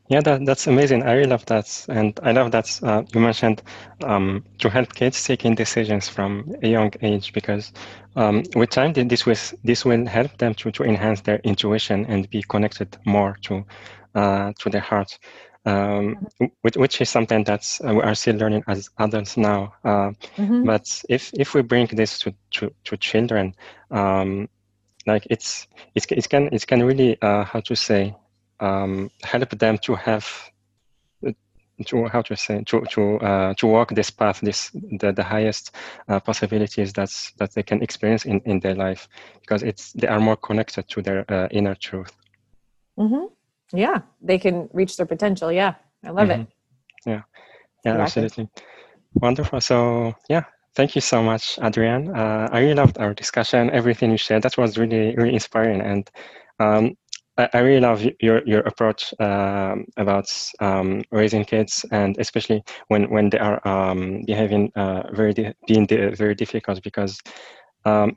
yeah 0.09 0.21
that, 0.21 0.45
that's 0.45 0.67
amazing 0.67 1.03
i 1.03 1.13
really 1.13 1.29
love 1.29 1.45
that 1.47 1.87
and 1.89 2.19
i 2.23 2.33
love 2.33 2.51
that 2.51 2.81
uh, 2.83 3.03
you 3.15 3.21
mentioned 3.21 3.63
um, 4.05 4.45
to 4.59 4.69
help 4.69 4.93
kids 4.95 5.23
taking 5.25 5.55
decisions 5.55 6.09
from 6.09 6.55
a 6.63 6.69
young 6.69 6.93
age 7.03 7.33
because 7.33 7.73
um, 8.17 8.43
with 8.55 8.71
time 8.71 8.93
this 8.93 9.27
will 9.27 9.37
this 9.65 9.85
will 9.85 10.07
help 10.07 10.37
them 10.39 10.55
to, 10.55 10.71
to 10.71 10.85
enhance 10.85 11.21
their 11.23 11.39
intuition 11.45 12.05
and 12.07 12.31
be 12.31 12.43
connected 12.43 12.97
more 13.05 13.37
to 13.43 13.65
uh, 14.15 14.53
to 14.59 14.71
their 14.71 14.81
heart 14.81 15.19
um, 15.67 16.27
which, 16.63 16.77
which, 16.77 17.01
is 17.01 17.09
something 17.09 17.45
that 17.45 17.79
uh, 17.87 17.95
we 17.95 18.03
are 18.03 18.15
still 18.15 18.37
learning 18.37 18.63
as 18.69 18.91
adults 18.99 19.37
now. 19.37 19.73
Uh, 19.83 20.11
mm-hmm. 20.37 20.65
But 20.65 21.03
if 21.09 21.33
if 21.35 21.55
we 21.55 21.63
bring 21.63 21.87
this 21.87 22.19
to 22.21 22.35
to, 22.53 22.73
to 22.85 22.97
children, 22.97 23.55
um, 23.91 24.49
like 25.07 25.27
it's 25.31 25.67
it's 25.95 26.07
it 26.11 26.29
can 26.29 26.49
it 26.53 26.67
can 26.67 26.83
really 26.83 27.21
uh, 27.23 27.45
how 27.45 27.61
to 27.61 27.75
say 27.75 28.15
um, 28.61 29.11
help 29.23 29.51
them 29.59 29.79
to 29.79 29.95
have 29.95 30.27
to 31.87 32.07
how 32.07 32.23
to 32.23 32.37
say 32.37 32.63
to 32.65 32.85
to 32.91 33.19
uh, 33.21 33.55
to 33.55 33.67
walk 33.67 33.95
this 33.95 34.11
path 34.11 34.41
this 34.41 34.71
the, 35.01 35.13
the 35.13 35.23
highest 35.23 35.73
uh, 36.09 36.21
possibilities 36.21 36.93
that's 36.93 37.33
that 37.39 37.53
they 37.55 37.63
can 37.63 37.83
experience 37.83 38.25
in, 38.25 38.41
in 38.45 38.61
their 38.61 38.75
life. 38.75 39.09
Because 39.41 39.63
it's 39.63 39.93
they 39.93 40.07
are 40.07 40.21
more 40.21 40.37
connected 40.37 40.89
to 40.89 41.03
their 41.03 41.25
uh, 41.31 41.49
inner 41.51 41.75
truth. 41.75 42.13
Mm-hmm. 42.99 43.27
Yeah. 43.77 44.03
They 44.23 44.39
can 44.39 44.69
reach 44.73 44.97
their 44.97 45.07
potential. 45.07 45.51
Yeah. 45.51 45.75
I 46.05 46.11
love 46.11 46.29
mm-hmm. 46.29 46.43
it 46.43 46.49
yeah 47.07 47.23
yeah 47.85 47.99
absolutely. 47.99 48.49
Wonderful. 49.15 49.61
So 49.61 50.15
yeah. 50.29 50.45
Thank 50.77 50.97
you 50.97 51.01
so 51.01 51.23
much 51.23 51.57
adrienne 51.63 52.11
uh, 52.17 52.49
i 52.51 52.59
really 52.59 52.75
loved 52.75 52.99
our 52.99 53.15
discussion 53.15 53.71
everything 53.71 54.11
you 54.11 54.17
shared. 54.17 54.43
That 54.43 54.59
was 54.59 54.77
really 54.77 55.15
really 55.15 55.33
inspiring. 55.35 55.81
And 55.81 56.11
um, 56.59 56.97
I, 57.37 57.59
really 57.59 57.81
love 57.81 58.07
your 58.21 58.43
your 58.47 58.61
approach 58.61 59.13
um, 59.19 59.87
about 59.97 60.27
um, 60.61 61.03
raising 61.11 61.45
kids 61.45 61.85
and 61.91 62.17
especially 62.19 62.63
when 62.89 63.11
when 63.11 63.29
they 63.31 63.39
are 63.39 63.67
um, 63.67 64.23
behaving 64.25 64.71
uh, 64.77 65.11
very 65.13 65.35
di- 65.35 65.55
being 65.67 65.87
di- 65.87 66.15
very 66.15 66.35
difficult 66.37 66.83
because 66.83 67.21
um, 67.85 68.17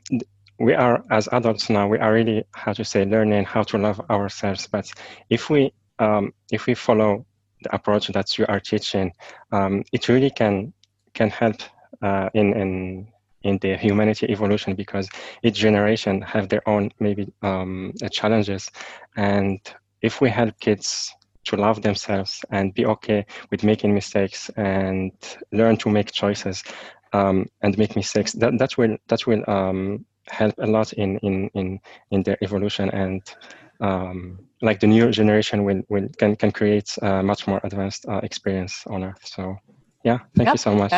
we 0.60 0.74
are 0.74 1.04
as 1.10 1.28
adults 1.32 1.68
now 1.68 1.88
we 1.88 1.98
are 1.98 2.12
really 2.12 2.44
how 2.54 2.72
to 2.72 2.84
say 2.84 3.04
learning 3.04 3.44
how 3.44 3.62
to 3.62 3.78
love 3.78 4.00
ourselves. 4.08 4.68
But 4.68 4.88
if 5.30 5.50
we 5.50 5.72
um, 5.98 6.32
if 6.52 6.66
we 6.66 6.74
follow 6.74 7.26
the 7.62 7.74
approach 7.74 8.06
that 8.08 8.38
you 8.38 8.46
are 8.48 8.60
teaching 8.60 9.12
um, 9.50 9.82
it 9.92 10.08
really 10.08 10.30
can 10.30 10.72
can 11.14 11.30
help 11.30 11.56
uh, 12.02 12.28
in 12.34 12.56
in 12.56 13.08
in 13.42 13.58
the 13.58 13.76
humanity 13.76 14.26
evolution 14.30 14.74
because 14.74 15.08
each 15.42 15.54
generation 15.54 16.20
have 16.22 16.48
their 16.48 16.66
own 16.68 16.90
maybe 16.98 17.32
um, 17.42 17.92
challenges. 18.10 18.70
And 19.16 19.60
if 20.02 20.20
we 20.20 20.30
help 20.30 20.58
kids 20.60 21.12
to 21.44 21.56
love 21.56 21.82
themselves 21.82 22.44
and 22.50 22.74
be 22.74 22.84
okay 22.86 23.24
with 23.50 23.64
making 23.64 23.94
mistakes 23.94 24.50
and 24.56 25.12
learn 25.52 25.76
to 25.78 25.88
make 25.88 26.12
choices 26.12 26.62
um, 27.12 27.46
and 27.62 27.78
make 27.78 27.96
mistakes 27.96 28.32
that, 28.34 28.58
that 28.58 28.76
will 28.76 28.96
that 29.08 29.26
will 29.26 29.42
um, 29.48 30.04
help 30.28 30.54
a 30.58 30.66
lot 30.66 30.92
in 30.92 31.18
in 31.18 31.48
in 31.54 31.80
in 32.10 32.22
their 32.22 32.36
evolution 32.42 32.90
and 32.90 33.22
um, 33.80 34.38
like 34.60 34.80
the 34.80 34.86
new 34.86 35.10
generation 35.10 35.64
will, 35.64 35.80
will 35.88 36.08
can 36.18 36.36
can 36.36 36.50
create 36.50 36.90
a 37.02 37.22
much 37.22 37.46
more 37.46 37.60
advanced 37.64 38.04
uh, 38.08 38.20
experience 38.22 38.84
on 38.88 39.04
earth. 39.04 39.24
So 39.24 39.56
yeah 40.04 40.18
thank 40.36 40.48
yep, 40.48 40.54
you 40.54 40.58
so 40.58 40.74
much 40.74 40.92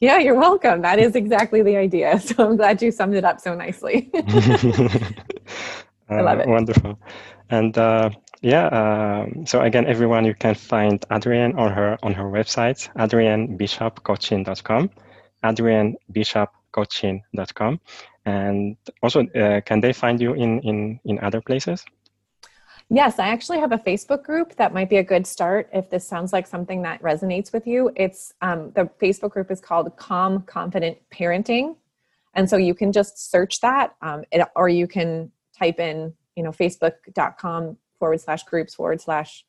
yeah 0.00 0.18
you're 0.18 0.34
welcome. 0.34 0.82
That 0.82 0.98
is 0.98 1.14
exactly 1.16 1.62
the 1.62 1.76
idea. 1.76 2.20
So 2.28 2.48
i'm 2.48 2.56
glad 2.56 2.82
you 2.82 2.90
summed 2.90 3.14
it 3.14 3.24
up 3.24 3.40
so 3.40 3.54
nicely. 3.54 4.10
I 6.10 6.22
love 6.22 6.38
it. 6.40 6.46
uh, 6.46 6.50
wonderful. 6.50 6.98
And 7.50 7.76
uh, 7.76 8.08
yeah 8.42 8.66
um, 8.68 9.44
so 9.46 9.60
again 9.62 9.86
everyone 9.86 10.24
you 10.24 10.34
can 10.34 10.54
find 10.54 11.04
adrienne 11.10 11.58
on 11.58 11.72
her 11.72 11.98
on 12.02 12.14
her 12.14 12.24
website 12.24 12.88
adriennebishopcoaching.com 12.96 14.90
adriennebishopcoaching.com 15.44 17.80
and 18.28 18.76
also, 19.02 19.26
uh, 19.28 19.62
can 19.62 19.80
they 19.80 19.94
find 19.94 20.20
you 20.20 20.34
in, 20.34 20.60
in, 20.60 21.00
in 21.06 21.18
other 21.20 21.40
places? 21.40 21.82
Yes, 22.90 23.18
I 23.18 23.28
actually 23.28 23.58
have 23.58 23.72
a 23.72 23.78
Facebook 23.78 24.22
group 24.22 24.56
that 24.56 24.72
might 24.72 24.88
be 24.88 24.96
a 24.96 25.02
good 25.02 25.26
start 25.26 25.68
if 25.74 25.90
this 25.90 26.08
sounds 26.08 26.32
like 26.32 26.46
something 26.46 26.80
that 26.82 27.02
resonates 27.02 27.52
with 27.52 27.66
you. 27.66 27.90
It's 27.96 28.32
um, 28.40 28.72
the 28.74 28.88
Facebook 29.00 29.30
group 29.32 29.50
is 29.50 29.60
called 29.60 29.94
Calm 29.96 30.42
Confident 30.42 30.96
Parenting, 31.12 31.76
and 32.32 32.48
so 32.48 32.56
you 32.56 32.74
can 32.74 32.90
just 32.90 33.30
search 33.30 33.60
that, 33.60 33.94
um, 34.00 34.24
it, 34.32 34.46
or 34.56 34.70
you 34.70 34.86
can 34.86 35.30
type 35.58 35.78
in 35.80 36.14
you 36.34 36.42
know 36.42 36.50
facebook.com 36.50 37.76
forward 37.98 38.20
slash 38.22 38.44
groups 38.44 38.74
forward 38.74 39.02
slash 39.02 39.44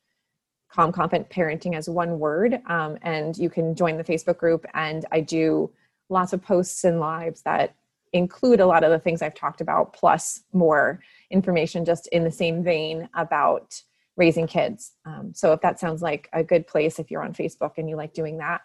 calm 0.70 0.92
confident 0.92 1.30
parenting 1.30 1.78
as 1.78 1.88
one 1.88 2.20
word, 2.20 2.60
um, 2.68 2.98
and 3.04 3.38
you 3.38 3.50
can 3.50 3.74
join 3.74 3.96
the 3.96 4.04
Facebook 4.04 4.38
group. 4.38 4.66
And 4.74 5.06
I 5.14 5.22
do 5.22 5.72
lots 6.10 6.34
of 6.34 6.42
posts 6.42 6.84
and 6.84 7.00
lives 7.00 7.42
that 7.44 7.74
include 8.12 8.60
a 8.60 8.66
lot 8.66 8.84
of 8.84 8.92
the 8.92 9.00
things 9.00 9.22
I've 9.22 9.36
talked 9.36 9.62
about, 9.62 9.94
plus 9.94 10.42
more 10.52 11.00
information 11.32 11.86
just 11.86 12.08
in 12.08 12.24
the 12.24 12.32
same 12.32 12.64
vein 12.64 13.10
about 13.14 13.74
raising 14.18 14.48
kids. 14.48 14.94
Um, 15.06 15.32
so 15.34 15.54
if 15.54 15.62
that 15.62 15.80
sounds 15.80 16.02
like 16.02 16.30
a 16.34 16.44
good 16.44 16.68
place, 16.68 17.00
if 17.00 17.10
you're 17.10 17.24
on 17.24 17.34
Facebook 17.34 17.74
and 17.78 17.90
you 17.90 17.96
like 17.96 18.14
doing 18.14 18.38
that, 18.38 18.62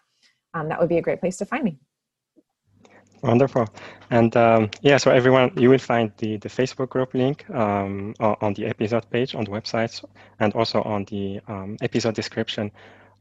um, 0.53 0.69
that 0.69 0.81
would 0.81 0.89
be 0.89 0.99
a 0.99 1.03
great 1.03 1.21
place 1.21 1.37
to 1.39 1.47
find 1.47 1.65
me. 1.65 1.79
Wonderful. 3.23 3.67
And 4.11 4.37
um, 4.37 4.71
yeah, 4.83 4.99
so 4.99 5.11
everyone, 5.11 5.51
you 5.57 5.71
will 5.71 5.79
find 5.79 6.13
the, 6.19 6.37
the 6.37 6.49
Facebook 6.49 6.91
group 6.91 7.15
link 7.15 7.49
um, 7.51 8.15
on 8.21 8.53
the 8.53 8.67
episode 8.67 9.09
page 9.11 9.35
on 9.35 9.45
the 9.45 9.51
website 9.51 10.05
and 10.41 10.53
also 10.53 10.83
on 10.83 11.07
the 11.07 11.41
um, 11.49 11.79
episode 11.81 12.15
description 12.15 12.71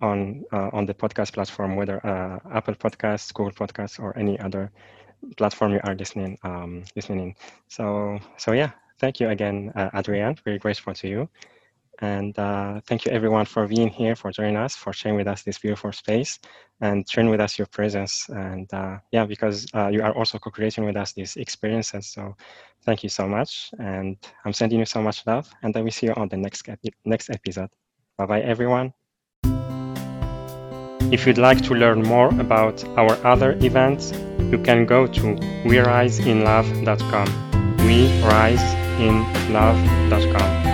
on 0.01 0.43
uh, 0.51 0.70
on 0.74 0.86
the 0.86 0.93
podcast 0.93 1.34
platform, 1.34 1.78
whether 1.78 2.05
uh, 2.05 2.38
Apple 2.51 2.76
Podcasts, 2.76 3.34
Google 3.34 3.53
Podcasts, 3.53 3.97
or 3.99 4.17
any 4.17 4.38
other 4.39 4.72
platform 5.38 5.72
you 5.72 5.80
are 5.86 5.95
listening 5.95 6.38
um, 6.43 6.84
listening 6.95 7.36
So 7.70 8.20
so 8.38 8.51
yeah, 8.51 8.72
thank 8.99 9.19
you 9.19 9.29
again, 9.29 9.71
uh, 9.75 9.89
Adrienne. 9.93 10.35
Very 10.43 10.59
grateful 10.59 10.93
to 10.93 11.07
you, 11.07 11.29
and 11.99 12.37
uh, 12.37 12.81
thank 12.87 13.05
you 13.05 13.11
everyone 13.11 13.45
for 13.45 13.67
being 13.67 13.89
here, 13.89 14.15
for 14.15 14.31
joining 14.31 14.57
us, 14.57 14.75
for 14.75 14.93
sharing 14.93 15.17
with 15.17 15.27
us 15.27 15.43
this 15.43 15.59
beautiful 15.59 15.91
space, 15.91 16.39
and 16.81 17.07
sharing 17.09 17.29
with 17.29 17.39
us 17.39 17.57
your 17.57 17.67
presence. 17.67 18.27
And 18.29 18.71
uh, 18.73 18.97
yeah, 19.11 19.25
because 19.25 19.67
uh, 19.73 19.87
you 19.87 20.01
are 20.01 20.15
also 20.15 20.37
co-creating 20.39 20.85
with 20.85 20.97
us 20.97 21.13
these 21.13 21.35
experiences. 21.37 22.07
So 22.07 22.35
thank 22.85 23.03
you 23.03 23.09
so 23.09 23.27
much, 23.27 23.71
and 23.79 24.17
I'm 24.45 24.53
sending 24.53 24.79
you 24.79 24.85
so 24.85 25.01
much 25.01 25.25
love, 25.25 25.49
and 25.63 25.75
I 25.77 25.81
will 25.81 25.91
see 25.91 26.07
you 26.07 26.13
on 26.13 26.29
the 26.29 26.37
next 26.37 26.67
next 27.05 27.29
episode. 27.29 27.69
Bye 28.17 28.25
bye, 28.25 28.41
everyone. 28.41 28.93
If 31.11 31.27
you'd 31.27 31.37
like 31.37 31.61
to 31.63 31.75
learn 31.75 32.01
more 32.01 32.29
about 32.39 32.83
our 32.97 33.13
other 33.23 33.51
events, 33.61 34.11
you 34.51 34.57
can 34.57 34.85
go 34.85 35.05
to 35.05 35.35
weriseinlove.com. 35.63 37.27
We 37.85 38.07
rise 38.23 38.82
in 38.99 39.23
love.com. 39.53 40.72